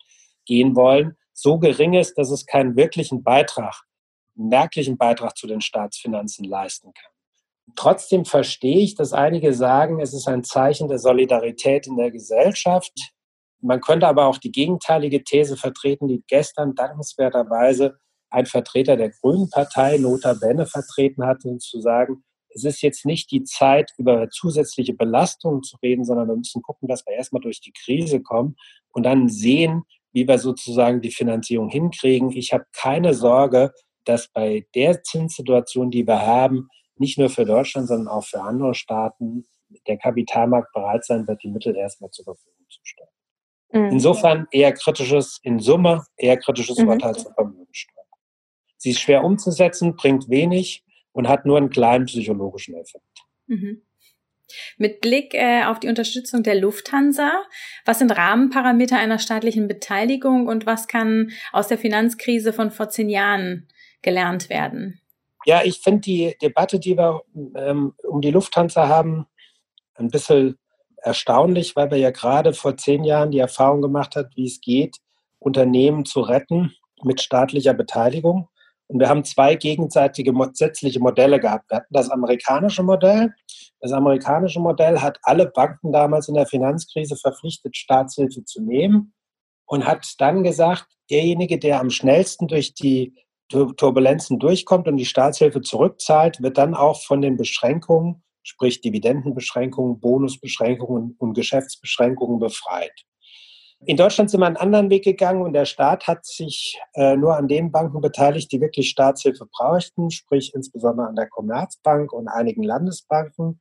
gehen 0.46 0.76
wollen, 0.76 1.18
so 1.34 1.60
gering 1.60 1.94
ist, 1.94 2.18
dass 2.18 2.32
es 2.32 2.46
keinen 2.46 2.78
wirklichen 2.78 3.24
Beitrag, 3.24 3.82
merklichen 4.36 4.98
Beitrag 4.98 5.38
zu 5.38 5.48
den 5.48 5.60
Staatsfinanzen 5.60 6.46
leisten 6.46 6.94
kann. 6.94 7.12
Trotzdem 7.76 8.26
verstehe 8.26 8.80
ich, 8.80 8.96
dass 8.96 9.14
einige 9.14 9.54
sagen, 9.54 10.00
es 10.00 10.14
ist 10.14 10.28
ein 10.28 10.44
Zeichen 10.44 10.88
der 10.88 11.00
Solidarität 11.00 11.88
in 11.88 11.98
der 11.98 12.12
Gesellschaft, 12.12 12.94
man 13.66 13.82
könnte 13.82 14.08
aber 14.08 14.28
auch 14.28 14.38
die 14.38 14.52
gegenteilige 14.52 15.24
These 15.24 15.58
vertreten, 15.58 16.08
die 16.08 16.24
gestern 16.28 16.76
dankenswerterweise 16.76 17.98
ein 18.30 18.46
Vertreter 18.46 18.96
der 18.96 19.10
Grünen 19.10 19.50
Partei 19.50 19.98
Nota 19.98 20.34
Bene 20.34 20.68
vertreten 20.68 21.26
hatte, 21.26 21.58
zu 21.58 21.82
sagen, 21.82 22.24
es 22.50 22.64
ist 22.64 22.82
jetzt 22.82 23.06
nicht 23.06 23.32
die 23.32 23.44
Zeit, 23.44 23.92
über 23.98 24.30
zusätzliche 24.30 24.94
Belastungen 24.94 25.64
zu 25.64 25.78
reden, 25.82 26.06
sondern 26.06 26.28
wir 26.28 26.36
müssen 26.36 26.62
gucken, 26.62 26.88
dass 26.88 27.06
wir 27.06 27.16
erstmal 27.16 27.42
durch 27.42 27.60
die 27.60 27.74
Krise 27.74 28.22
kommen 28.22 28.56
und 28.94 29.04
dann 29.04 29.30
sehen, 29.30 29.84
wie 30.14 30.28
wir 30.28 30.38
sozusagen 30.38 31.02
die 31.02 31.12
Finanzierung 31.12 31.70
hinkriegen. 31.70 32.32
Ich 32.32 32.54
habe 32.54 32.66
keine 32.72 33.14
Sorge, 33.14 33.74
dass 34.06 34.30
bei 34.32 34.68
der 34.76 35.02
Zinssituation, 35.02 35.92
die 35.92 36.08
wir 36.08 36.22
haben, 36.22 36.70
nicht 36.98 37.18
nur 37.18 37.30
für 37.30 37.46
Deutschland, 37.46 37.88
sondern 37.88 38.08
auch 38.08 38.24
für 38.24 38.42
andere 38.42 38.74
Staaten 38.74 39.48
der 39.88 39.98
Kapitalmarkt 39.98 40.72
bereit 40.74 41.06
sein 41.06 41.28
wird, 41.28 41.44
die 41.44 41.50
Mittel 41.50 41.76
erstmal 41.76 42.12
zur 42.12 42.26
Verfügung 42.26 42.66
zu 42.70 42.80
stellen. 42.84 43.10
Mhm. 43.72 43.92
Insofern 43.92 44.48
eher 44.52 44.74
kritisches, 44.74 45.40
in 45.44 45.60
Summe 45.60 46.06
eher 46.18 46.38
kritisches 46.38 46.78
mhm. 46.78 46.90
Urteil 46.90 47.16
zur 47.16 47.34
Vermögensteuer. 47.34 48.06
Sie 48.78 48.92
ist 48.92 49.00
schwer 49.00 49.24
umzusetzen, 49.24 49.96
bringt 49.96 50.30
wenig, 50.30 50.86
und 51.16 51.30
hat 51.30 51.46
nur 51.46 51.58
einen 51.58 51.70
kleinen 51.70 52.06
psychologischen 52.06 52.76
Effekt. 52.76 53.06
Mhm. 53.48 53.82
Mit 54.78 55.02
Blick 55.02 55.34
äh, 55.34 55.64
auf 55.64 55.80
die 55.80 55.88
Unterstützung 55.88 56.44
der 56.44 56.56
Lufthansa, 56.56 57.32
was 57.86 58.00
sind 58.00 58.12
Rahmenparameter 58.12 58.98
einer 58.98 59.18
staatlichen 59.18 59.68
Beteiligung 59.68 60.48
und 60.48 60.66
was 60.66 60.88
kann 60.88 61.32
aus 61.52 61.68
der 61.68 61.78
Finanzkrise 61.78 62.54
von 62.54 62.70
vor 62.70 62.90
zehn 62.90 63.10
Jahren 63.10 63.68
gelernt 64.02 64.50
werden? 64.50 65.00
Ja, 65.46 65.62
ich 65.64 65.80
finde 65.80 66.02
die 66.02 66.36
Debatte, 66.42 66.80
die 66.80 66.98
wir 66.98 67.22
ähm, 67.56 67.94
um 68.04 68.22
die 68.22 68.32
Lufthansa 68.32 68.88
haben, 68.88 69.28
ein 69.96 70.10
bisschen 70.10 70.58
erstaunlich, 70.98 71.76
weil 71.76 71.92
wir 71.92 71.98
ja 71.98 72.12
gerade 72.12 72.54
vor 72.54 72.78
zehn 72.78 73.04
Jahren 73.04 73.32
die 73.32 73.40
Erfahrung 73.40 73.82
gemacht 73.82 74.16
haben, 74.16 74.30
wie 74.36 74.48
es 74.48 74.60
geht, 74.60 74.98
Unternehmen 75.40 76.06
zu 76.06 76.22
retten 76.22 76.74
mit 77.04 77.22
staatlicher 77.22 77.74
Beteiligung. 77.74 78.50
Und 78.88 79.00
wir 79.00 79.10
haben 79.10 79.24
zwei 79.24 79.56
gegenseitige 79.56 80.34
gesetzliche 80.34 81.00
Modelle 81.00 81.40
gehabt. 81.40 81.70
Wir 81.70 81.78
hatten 81.78 81.94
das 81.94 82.10
amerikanische 82.10 82.84
Modell. 82.84 83.34
Das 83.80 83.92
amerikanische 83.92 84.60
Modell 84.60 85.00
hat 85.00 85.20
alle 85.24 85.48
Banken 85.48 85.92
damals 85.92 86.28
in 86.28 86.36
der 86.36 86.48
Finanzkrise 86.48 87.16
verpflichtet, 87.16 87.78
Staatshilfe 87.78 88.44
zu 88.44 88.62
nehmen 88.62 89.14
und 89.66 89.86
hat 89.86 90.08
dann 90.20 90.44
gesagt, 90.44 90.88
derjenige, 91.10 91.60
der 91.60 91.80
am 91.80 91.90
schnellsten 91.90 92.48
durch 92.48 92.74
die 92.74 93.14
Turbulenzen 93.50 94.40
durchkommt 94.40 94.88
und 94.88 94.98
die 94.98 95.06
Staatshilfe 95.06 95.62
zurückzahlt, 95.62 96.42
wird 96.42 96.58
dann 96.58 96.74
auch 96.74 97.04
von 97.04 97.22
den 97.22 97.38
Beschränkungen, 97.38 98.24
sprich 98.44 98.82
Dividendenbeschränkungen, 98.82 100.00
Bonusbeschränkungen 100.00 101.16
und 101.20 101.34
Geschäftsbeschränkungen 101.34 102.40
befreit. 102.40 103.06
In 103.88 103.98
Deutschland 103.98 104.32
sind 104.32 104.40
wir 104.40 104.48
einen 104.48 104.58
anderen 104.58 104.90
Weg 104.90 105.04
gegangen 105.04 105.44
und 105.44 105.54
der 105.54 105.66
Staat 105.66 106.08
hat 106.08 106.26
sich 106.26 106.80
äh, 106.94 107.16
nur 107.16 107.36
an 107.36 107.48
den 107.48 107.72
Banken 107.72 108.02
beteiligt, 108.02 108.52
die 108.52 108.62
wirklich 108.62 108.90
Staatshilfe 108.90 109.46
brauchten, 109.52 110.10
sprich 110.10 110.54
insbesondere 110.56 111.08
an 111.08 111.16
der 111.16 111.28
Commerzbank 111.28 112.12
und 112.12 112.28
einigen 112.28 112.64
Landesbanken. 112.64 113.60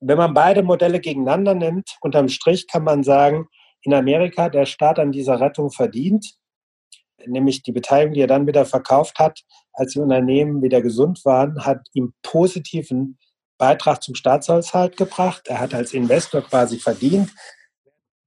Wenn 0.00 0.18
man 0.18 0.34
beide 0.34 0.62
Modelle 0.62 1.00
gegeneinander 1.00 1.54
nimmt, 1.54 1.96
unterm 2.02 2.28
Strich 2.28 2.66
kann 2.68 2.84
man 2.84 3.04
sagen, 3.04 3.46
in 3.82 3.94
Amerika 3.94 4.48
der 4.50 4.66
Staat 4.66 4.98
an 4.98 5.12
dieser 5.12 5.40
Rettung 5.40 5.70
verdient, 5.70 6.34
nämlich 7.26 7.62
die 7.62 7.72
Beteiligung, 7.72 8.14
die 8.14 8.20
er 8.20 8.26
dann 8.26 8.46
wieder 8.46 8.64
verkauft 8.64 9.18
hat, 9.18 9.40
als 9.72 9.92
die 9.92 10.00
Unternehmen 10.00 10.62
wieder 10.62 10.82
gesund 10.82 11.24
waren, 11.24 11.64
hat 11.64 11.86
ihm 11.92 12.14
positiven 12.22 13.18
Beitrag 13.58 14.02
zum 14.02 14.14
Staatshaushalt 14.14 14.96
gebracht. 14.96 15.48
Er 15.48 15.60
hat 15.60 15.74
als 15.74 15.92
Investor 15.92 16.42
quasi 16.42 16.78
verdient. 16.78 17.30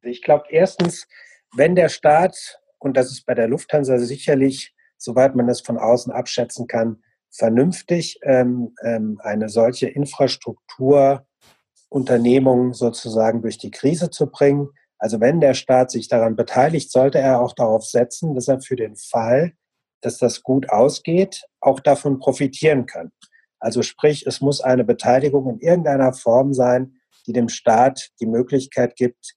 Ich 0.01 0.21
glaube, 0.21 0.45
erstens, 0.49 1.07
wenn 1.55 1.75
der 1.75 1.89
Staat, 1.89 2.59
und 2.79 2.97
das 2.97 3.11
ist 3.11 3.25
bei 3.25 3.33
der 3.33 3.47
Lufthansa 3.47 3.97
sicherlich, 3.99 4.73
soweit 4.97 5.35
man 5.35 5.47
das 5.47 5.61
von 5.61 5.77
außen 5.77 6.11
abschätzen 6.11 6.67
kann, 6.67 7.01
vernünftig 7.29 8.19
ähm, 8.23 8.73
ähm, 8.83 9.21
eine 9.23 9.47
solche 9.49 9.87
Infrastrukturunternehmung 9.87 12.73
sozusagen 12.73 13.41
durch 13.41 13.57
die 13.57 13.71
Krise 13.71 14.09
zu 14.09 14.27
bringen. 14.27 14.69
Also 14.99 15.19
wenn 15.19 15.39
der 15.39 15.53
Staat 15.53 15.91
sich 15.91 16.07
daran 16.07 16.35
beteiligt, 16.35 16.91
sollte 16.91 17.19
er 17.19 17.41
auch 17.41 17.53
darauf 17.53 17.85
setzen, 17.85 18.35
dass 18.35 18.47
er 18.47 18.61
für 18.61 18.75
den 18.75 18.95
Fall, 18.95 19.53
dass 20.01 20.17
das 20.17 20.43
gut 20.43 20.69
ausgeht, 20.69 21.43
auch 21.59 21.79
davon 21.79 22.19
profitieren 22.19 22.85
kann. 22.85 23.11
Also 23.59 23.81
sprich, 23.81 24.25
es 24.27 24.41
muss 24.41 24.61
eine 24.61 24.83
Beteiligung 24.83 25.49
in 25.49 25.59
irgendeiner 25.59 26.13
Form 26.13 26.53
sein, 26.53 26.97
die 27.25 27.33
dem 27.33 27.49
Staat 27.49 28.09
die 28.19 28.25
Möglichkeit 28.25 28.95
gibt, 28.95 29.35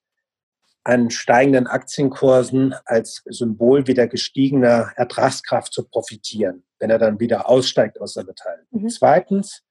an 0.85 1.11
steigenden 1.11 1.67
Aktienkursen 1.67 2.75
als 2.87 3.23
Symbol 3.27 3.87
wieder 3.87 4.07
gestiegener 4.07 4.93
Ertragskraft 4.97 5.73
zu 5.73 5.85
profitieren, 5.85 6.65
wenn 6.79 6.91
er 6.91 6.99
dann 6.99 7.21
wieder 7.21 7.49
aussteigt 7.49 8.01
aus 8.01 8.15
der 8.15 8.25
Beteiligung. 8.25 8.83
Mhm. 8.83 8.89
Zweitens, 8.89 9.63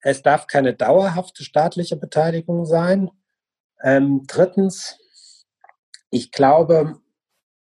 es 0.00 0.22
darf 0.22 0.46
keine 0.46 0.74
dauerhafte 0.74 1.44
staatliche 1.44 1.96
Beteiligung 1.96 2.64
sein. 2.64 3.10
Ähm, 3.82 4.24
drittens, 4.26 4.98
ich 6.10 6.32
glaube, 6.32 6.98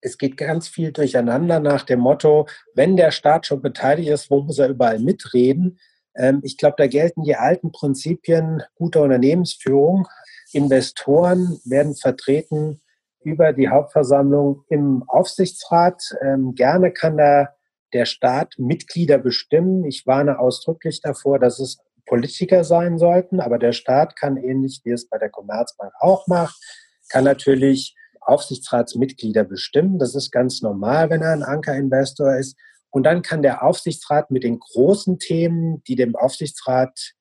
es 0.02 0.18
geht 0.18 0.38
ganz 0.38 0.68
viel 0.68 0.92
durcheinander 0.92 1.60
nach 1.60 1.84
dem 1.84 2.00
Motto, 2.00 2.48
wenn 2.74 2.98
der 2.98 3.12
Staat 3.12 3.46
schon 3.46 3.62
beteiligt 3.62 4.10
ist, 4.10 4.32
wo 4.32 4.42
muss 4.42 4.60
er 4.60 4.70
überall 4.70 5.00
mitreden? 5.00 5.80
Ähm, 6.16 6.42
ich 6.44 6.58
glaube, 6.58 6.76
da 6.78 6.88
gelten 6.88 7.24
die 7.24 7.36
alten 7.36 7.72
Prinzipien 7.72 8.64
guter 8.76 9.04
Unternehmensführung. 9.04 10.08
Investoren 10.52 11.60
werden 11.66 11.96
vertreten 11.96 12.82
über 13.24 13.54
die 13.54 13.70
Hauptversammlung 13.70 14.64
im 14.70 15.04
Aufsichtsrat. 15.08 16.02
Ähm, 16.22 16.56
gerne 16.56 16.92
kann 16.92 17.18
da 17.18 17.50
der 17.94 18.06
Staat 18.06 18.56
Mitglieder 18.58 19.20
bestimmen. 19.20 19.86
Ich 19.86 20.08
warne 20.08 20.40
ausdrücklich 20.40 21.02
davor, 21.02 21.40
dass 21.40 21.60
es 21.60 21.80
Politiker 22.08 22.64
sein 22.64 22.98
sollten, 22.98 23.40
aber 23.40 23.60
der 23.60 23.74
Staat 23.74 24.16
kann 24.16 24.38
ähnlich 24.38 24.82
wie 24.84 24.92
es 24.92 25.08
bei 25.08 25.18
der 25.18 25.30
Commerzbank 25.30 25.94
auch 26.00 26.28
macht, 26.28 26.60
kann 27.10 27.24
natürlich 27.24 27.96
Aufsichtsratsmitglieder 28.22 29.44
bestimmen. 29.44 30.00
Das 30.00 30.16
ist 30.16 30.32
ganz 30.32 30.62
normal, 30.62 31.10
wenn 31.10 31.22
er 31.22 31.34
ein 31.34 31.44
Ankerinvestor 31.44 32.36
ist. 32.36 32.58
Und 32.90 33.04
dann 33.04 33.22
kann 33.22 33.42
der 33.42 33.64
Aufsichtsrat 33.64 34.32
mit 34.32 34.44
den 34.44 34.60
großen 34.60 35.18
Themen, 35.20 35.82
die 35.84 35.96
dem 35.96 36.16
Aufsichtsrat 36.16 37.14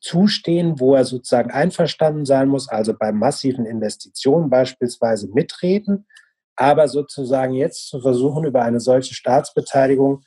zustehen, 0.00 0.78
wo 0.78 0.94
er 0.94 1.04
sozusagen 1.04 1.50
einverstanden 1.50 2.24
sein 2.24 2.48
muss, 2.48 2.68
also 2.68 2.94
bei 2.94 3.12
massiven 3.12 3.66
Investitionen 3.66 4.50
beispielsweise 4.50 5.28
mitreden, 5.28 6.06
aber 6.54 6.88
sozusagen 6.88 7.54
jetzt 7.54 7.88
zu 7.88 8.00
versuchen, 8.00 8.44
über 8.44 8.62
eine 8.62 8.80
solche 8.80 9.14
Staatsbeteiligung 9.14 10.22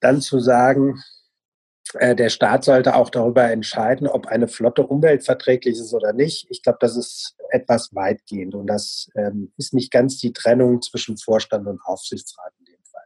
dann 0.00 0.20
zu 0.20 0.40
sagen, 0.40 1.02
der 1.94 2.28
Staat 2.30 2.64
sollte 2.64 2.96
auch 2.96 3.10
darüber 3.10 3.44
entscheiden, 3.50 4.08
ob 4.08 4.26
eine 4.26 4.48
Flotte 4.48 4.86
umweltverträglich 4.86 5.78
ist 5.78 5.94
oder 5.94 6.12
nicht. 6.12 6.46
Ich 6.50 6.62
glaube, 6.62 6.78
das 6.80 6.96
ist 6.96 7.36
etwas 7.50 7.94
weitgehend 7.94 8.54
und 8.54 8.66
das 8.66 9.08
ähm, 9.14 9.52
ist 9.56 9.72
nicht 9.72 9.92
ganz 9.92 10.18
die 10.18 10.32
Trennung 10.32 10.82
zwischen 10.82 11.16
Vorstand 11.16 11.66
und 11.66 11.80
Aufsichtsrat 11.84 12.52
in 12.58 12.64
dem 12.66 12.84
Fall. 12.84 13.04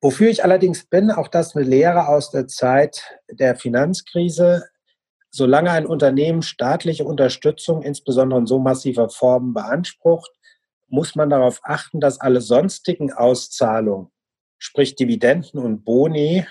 Wofür 0.00 0.28
ich 0.28 0.44
allerdings 0.44 0.86
bin, 0.86 1.10
auch 1.10 1.28
das 1.28 1.56
eine 1.56 1.64
Lehre 1.64 2.06
aus 2.06 2.30
der 2.30 2.46
Zeit 2.46 3.18
der 3.28 3.56
Finanzkrise, 3.56 4.68
solange 5.30 5.70
ein 5.70 5.86
Unternehmen 5.86 6.42
staatliche 6.42 7.04
Unterstützung 7.04 7.82
insbesondere 7.82 8.40
in 8.40 8.46
so 8.46 8.58
massiver 8.58 9.08
Form 9.08 9.52
beansprucht, 9.52 10.30
muss 10.88 11.16
man 11.16 11.28
darauf 11.28 11.60
achten, 11.64 12.00
dass 12.00 12.20
alle 12.20 12.40
sonstigen 12.40 13.12
Auszahlungen, 13.12 14.10
sprich 14.58 14.94
Dividenden 14.94 15.58
und 15.58 15.84
Boni, 15.84 16.46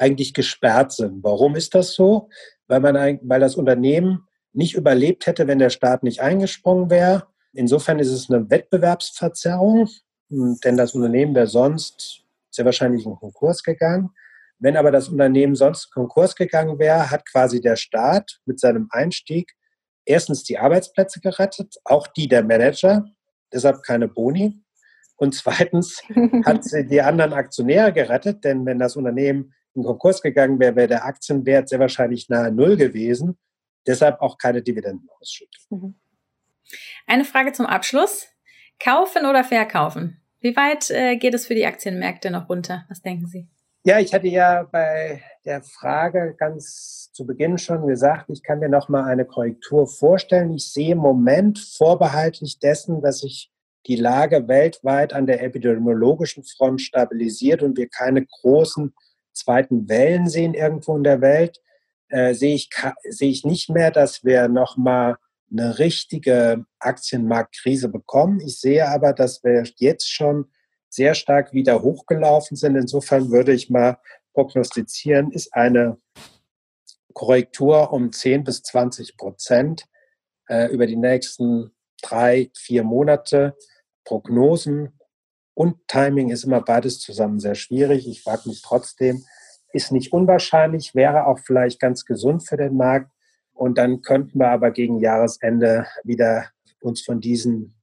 eigentlich 0.00 0.34
gesperrt 0.34 0.92
sind. 0.92 1.22
Warum 1.22 1.56
ist 1.56 1.74
das 1.74 1.94
so? 1.94 2.28
Weil, 2.66 2.80
man, 2.80 3.18
weil 3.22 3.40
das 3.40 3.56
Unternehmen 3.56 4.26
nicht 4.52 4.74
überlebt 4.74 5.26
hätte, 5.26 5.46
wenn 5.46 5.58
der 5.58 5.70
Staat 5.70 6.02
nicht 6.02 6.20
eingesprungen 6.20 6.90
wäre. 6.90 7.26
Insofern 7.52 7.98
ist 7.98 8.10
es 8.10 8.30
eine 8.30 8.48
Wettbewerbsverzerrung, 8.50 9.88
denn 10.28 10.76
das 10.76 10.94
Unternehmen 10.94 11.34
wäre 11.34 11.46
sonst 11.46 12.24
sehr 12.50 12.64
wahrscheinlich 12.64 13.04
in 13.04 13.16
Konkurs 13.16 13.62
gegangen. 13.62 14.10
Wenn 14.58 14.76
aber 14.76 14.90
das 14.90 15.08
Unternehmen 15.08 15.54
sonst 15.54 15.90
Konkurs 15.90 16.34
gegangen 16.34 16.78
wäre, 16.78 17.10
hat 17.10 17.26
quasi 17.26 17.60
der 17.60 17.76
Staat 17.76 18.40
mit 18.44 18.60
seinem 18.60 18.88
Einstieg 18.90 19.52
erstens 20.04 20.44
die 20.44 20.58
Arbeitsplätze 20.58 21.20
gerettet, 21.20 21.76
auch 21.84 22.06
die 22.06 22.28
der 22.28 22.44
Manager, 22.44 23.04
deshalb 23.52 23.82
keine 23.82 24.08
Boni. 24.08 24.62
Und 25.16 25.34
zweitens 25.34 26.02
hat 26.44 26.64
sie 26.64 26.86
die 26.86 27.02
anderen 27.02 27.32
Aktionäre 27.32 27.92
gerettet, 27.92 28.44
denn 28.44 28.64
wenn 28.66 28.78
das 28.78 28.96
Unternehmen 28.96 29.54
in 29.74 29.84
Konkurs 29.84 30.22
gegangen 30.22 30.58
wäre, 30.58 30.76
wäre 30.76 30.88
der 30.88 31.04
Aktienwert 31.04 31.68
sehr 31.68 31.78
wahrscheinlich 31.78 32.28
nahe 32.28 32.50
Null 32.50 32.76
gewesen. 32.76 33.38
Deshalb 33.86 34.20
auch 34.20 34.38
keine 34.38 34.62
Dividendenausschüttung. 34.62 35.78
Mhm. 35.80 35.94
Eine 37.06 37.24
Frage 37.24 37.52
zum 37.52 37.66
Abschluss. 37.66 38.28
Kaufen 38.78 39.26
oder 39.26 39.44
verkaufen? 39.44 40.20
Wie 40.40 40.56
weit 40.56 40.90
äh, 40.90 41.16
geht 41.16 41.34
es 41.34 41.46
für 41.46 41.54
die 41.54 41.66
Aktienmärkte 41.66 42.30
noch 42.30 42.48
runter? 42.48 42.86
Was 42.88 43.02
denken 43.02 43.26
Sie? 43.26 43.48
Ja, 43.84 43.98
ich 43.98 44.12
hatte 44.12 44.28
ja 44.28 44.62
bei 44.62 45.22
der 45.44 45.62
Frage 45.62 46.34
ganz 46.38 47.10
zu 47.12 47.26
Beginn 47.26 47.58
schon 47.58 47.86
gesagt, 47.86 48.28
ich 48.28 48.42
kann 48.42 48.58
mir 48.58 48.68
noch 48.68 48.88
mal 48.88 49.04
eine 49.04 49.24
Korrektur 49.24 49.86
vorstellen. 49.86 50.52
Ich 50.52 50.70
sehe 50.70 50.92
im 50.92 50.98
Moment 50.98 51.58
vorbehaltlich 51.58 52.58
dessen, 52.58 53.00
dass 53.00 53.22
ich 53.22 53.50
die 53.86 53.96
Lage 53.96 54.48
weltweit 54.48 55.14
an 55.14 55.26
der 55.26 55.42
epidemiologischen 55.42 56.44
Front 56.44 56.82
stabilisiert 56.82 57.62
und 57.62 57.78
wir 57.78 57.88
keine 57.88 58.26
großen 58.26 58.94
zweiten 59.32 59.88
Wellen 59.88 60.28
sehen 60.28 60.54
irgendwo 60.54 60.96
in 60.96 61.04
der 61.04 61.20
Welt, 61.20 61.60
äh, 62.08 62.34
sehe 62.34 62.54
ich, 62.54 62.70
sehe 63.08 63.30
ich 63.30 63.44
nicht 63.44 63.70
mehr, 63.70 63.90
dass 63.90 64.24
wir 64.24 64.48
nochmal 64.48 65.16
eine 65.50 65.78
richtige 65.78 66.64
Aktienmarktkrise 66.78 67.88
bekommen. 67.88 68.40
Ich 68.40 68.60
sehe 68.60 68.88
aber, 68.88 69.12
dass 69.12 69.42
wir 69.42 69.64
jetzt 69.76 70.12
schon 70.12 70.46
sehr 70.88 71.14
stark 71.14 71.52
wieder 71.52 71.82
hochgelaufen 71.82 72.56
sind. 72.56 72.76
Insofern 72.76 73.30
würde 73.30 73.52
ich 73.52 73.70
mal 73.70 73.98
prognostizieren, 74.32 75.32
ist 75.32 75.54
eine 75.54 75.98
Korrektur 77.14 77.92
um 77.92 78.12
10 78.12 78.44
bis 78.44 78.62
20 78.62 79.16
Prozent 79.16 79.86
äh, 80.48 80.72
über 80.72 80.86
die 80.86 80.96
nächsten 80.96 81.72
drei, 82.02 82.50
vier 82.54 82.84
Monate. 82.84 83.56
Prognosen 84.04 84.99
und 85.54 85.76
Timing 85.88 86.30
ist 86.30 86.44
immer 86.44 86.60
beides 86.60 87.00
zusammen 87.00 87.40
sehr 87.40 87.54
schwierig. 87.54 88.08
Ich 88.08 88.22
frage 88.22 88.48
mich 88.48 88.62
trotzdem, 88.62 89.24
ist 89.72 89.92
nicht 89.92 90.12
unwahrscheinlich, 90.12 90.94
wäre 90.94 91.26
auch 91.26 91.38
vielleicht 91.38 91.80
ganz 91.80 92.04
gesund 92.04 92.46
für 92.46 92.56
den 92.56 92.76
Markt. 92.76 93.10
Und 93.52 93.78
dann 93.78 94.00
könnten 94.00 94.38
wir 94.38 94.48
aber 94.48 94.70
gegen 94.70 95.00
Jahresende 95.00 95.86
wieder 96.02 96.46
uns 96.80 97.02
von 97.02 97.20
diesen 97.20 97.74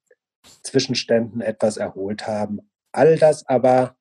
Zwischenständen 0.63 1.41
etwas 1.41 1.77
erholt 1.77 2.27
haben. 2.27 2.59
All 2.91 3.17
das 3.17 3.47
aber 3.47 3.95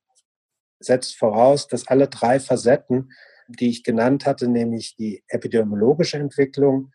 setzt 0.78 1.16
voraus, 1.16 1.68
dass 1.68 1.86
alle 1.88 2.08
drei 2.08 2.40
Facetten, 2.40 3.12
die 3.48 3.68
ich 3.68 3.84
genannt 3.84 4.26
hatte, 4.26 4.48
nämlich 4.48 4.96
die 4.96 5.22
epidemiologische 5.28 6.18
Entwicklung, 6.18 6.92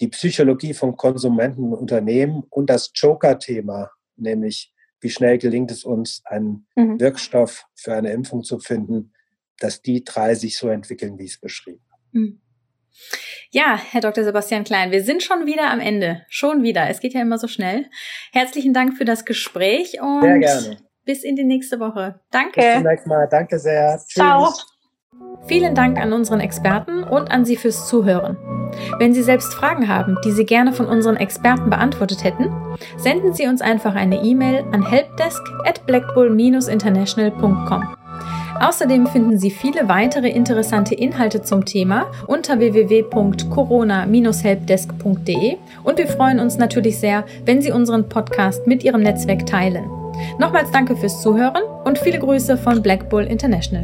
die 0.00 0.08
Psychologie 0.08 0.74
von 0.74 0.96
Konsumenten 0.96 1.64
und 1.64 1.74
Unternehmen 1.74 2.44
und 2.50 2.70
das 2.70 2.90
Joker-Thema, 2.94 3.90
nämlich 4.16 4.72
wie 5.02 5.10
schnell 5.10 5.38
gelingt 5.38 5.70
es 5.70 5.84
uns, 5.84 6.22
einen 6.24 6.66
mhm. 6.74 6.98
Wirkstoff 6.98 7.66
für 7.74 7.92
eine 7.92 8.12
Impfung 8.12 8.42
zu 8.42 8.58
finden, 8.58 9.12
dass 9.58 9.82
die 9.82 10.04
drei 10.04 10.34
sich 10.34 10.56
so 10.56 10.68
entwickeln, 10.68 11.18
wie 11.18 11.24
ich 11.24 11.32
es 11.32 11.40
beschrieben 11.40 11.82
habe. 11.90 12.02
Mhm. 12.12 12.40
Ja, 13.50 13.76
Herr 13.76 14.00
Dr. 14.00 14.24
Sebastian 14.24 14.64
Klein, 14.64 14.90
wir 14.90 15.02
sind 15.02 15.22
schon 15.22 15.46
wieder 15.46 15.70
am 15.70 15.80
Ende. 15.80 16.22
Schon 16.28 16.62
wieder. 16.62 16.88
Es 16.88 17.00
geht 17.00 17.14
ja 17.14 17.20
immer 17.20 17.38
so 17.38 17.48
schnell. 17.48 17.86
Herzlichen 18.32 18.72
Dank 18.72 18.96
für 18.96 19.04
das 19.04 19.24
Gespräch 19.24 20.00
und 20.00 20.22
Sehr 20.22 20.38
gerne. 20.38 20.76
bis 21.04 21.24
in 21.24 21.36
die 21.36 21.44
nächste 21.44 21.80
Woche. 21.80 22.20
Danke. 22.30 22.60
Bis 22.60 22.74
zum 22.74 22.82
nächsten 22.84 23.08
Mal. 23.08 23.28
Danke 23.30 23.58
sehr. 23.58 23.98
Ciao. 23.98 24.46
Tschüss. 24.46 24.66
Vielen 25.46 25.74
Dank 25.74 25.98
an 25.98 26.12
unseren 26.12 26.40
Experten 26.40 27.02
und 27.02 27.30
an 27.30 27.44
Sie 27.44 27.56
fürs 27.56 27.88
Zuhören. 27.88 28.61
Wenn 28.98 29.14
Sie 29.14 29.22
selbst 29.22 29.54
Fragen 29.54 29.86
haben, 29.88 30.18
die 30.24 30.32
Sie 30.32 30.44
gerne 30.44 30.72
von 30.72 30.86
unseren 30.86 31.16
Experten 31.16 31.70
beantwortet 31.70 32.24
hätten, 32.24 32.50
senden 32.96 33.32
Sie 33.32 33.46
uns 33.46 33.60
einfach 33.60 33.94
eine 33.94 34.20
E-Mail 34.22 34.64
an 34.72 34.84
helpdesk 34.84 35.40
at 35.64 35.86
blackbull-international.com. 35.86 37.94
Außerdem 38.60 39.06
finden 39.08 39.38
Sie 39.38 39.50
viele 39.50 39.88
weitere 39.88 40.28
interessante 40.28 40.94
Inhalte 40.94 41.42
zum 41.42 41.64
Thema 41.64 42.06
unter 42.28 42.60
www.corona-helpdesk.de 42.60 45.56
und 45.82 45.98
wir 45.98 46.06
freuen 46.06 46.38
uns 46.38 46.58
natürlich 46.58 47.00
sehr, 47.00 47.24
wenn 47.44 47.60
Sie 47.60 47.72
unseren 47.72 48.08
Podcast 48.08 48.68
mit 48.68 48.84
Ihrem 48.84 49.02
Netzwerk 49.02 49.46
teilen. 49.46 49.90
Nochmals 50.38 50.70
danke 50.70 50.96
fürs 50.96 51.20
Zuhören 51.22 51.64
und 51.84 51.98
viele 51.98 52.20
Grüße 52.20 52.56
von 52.56 52.82
Black 52.82 53.08
Bull 53.08 53.24
International. 53.24 53.82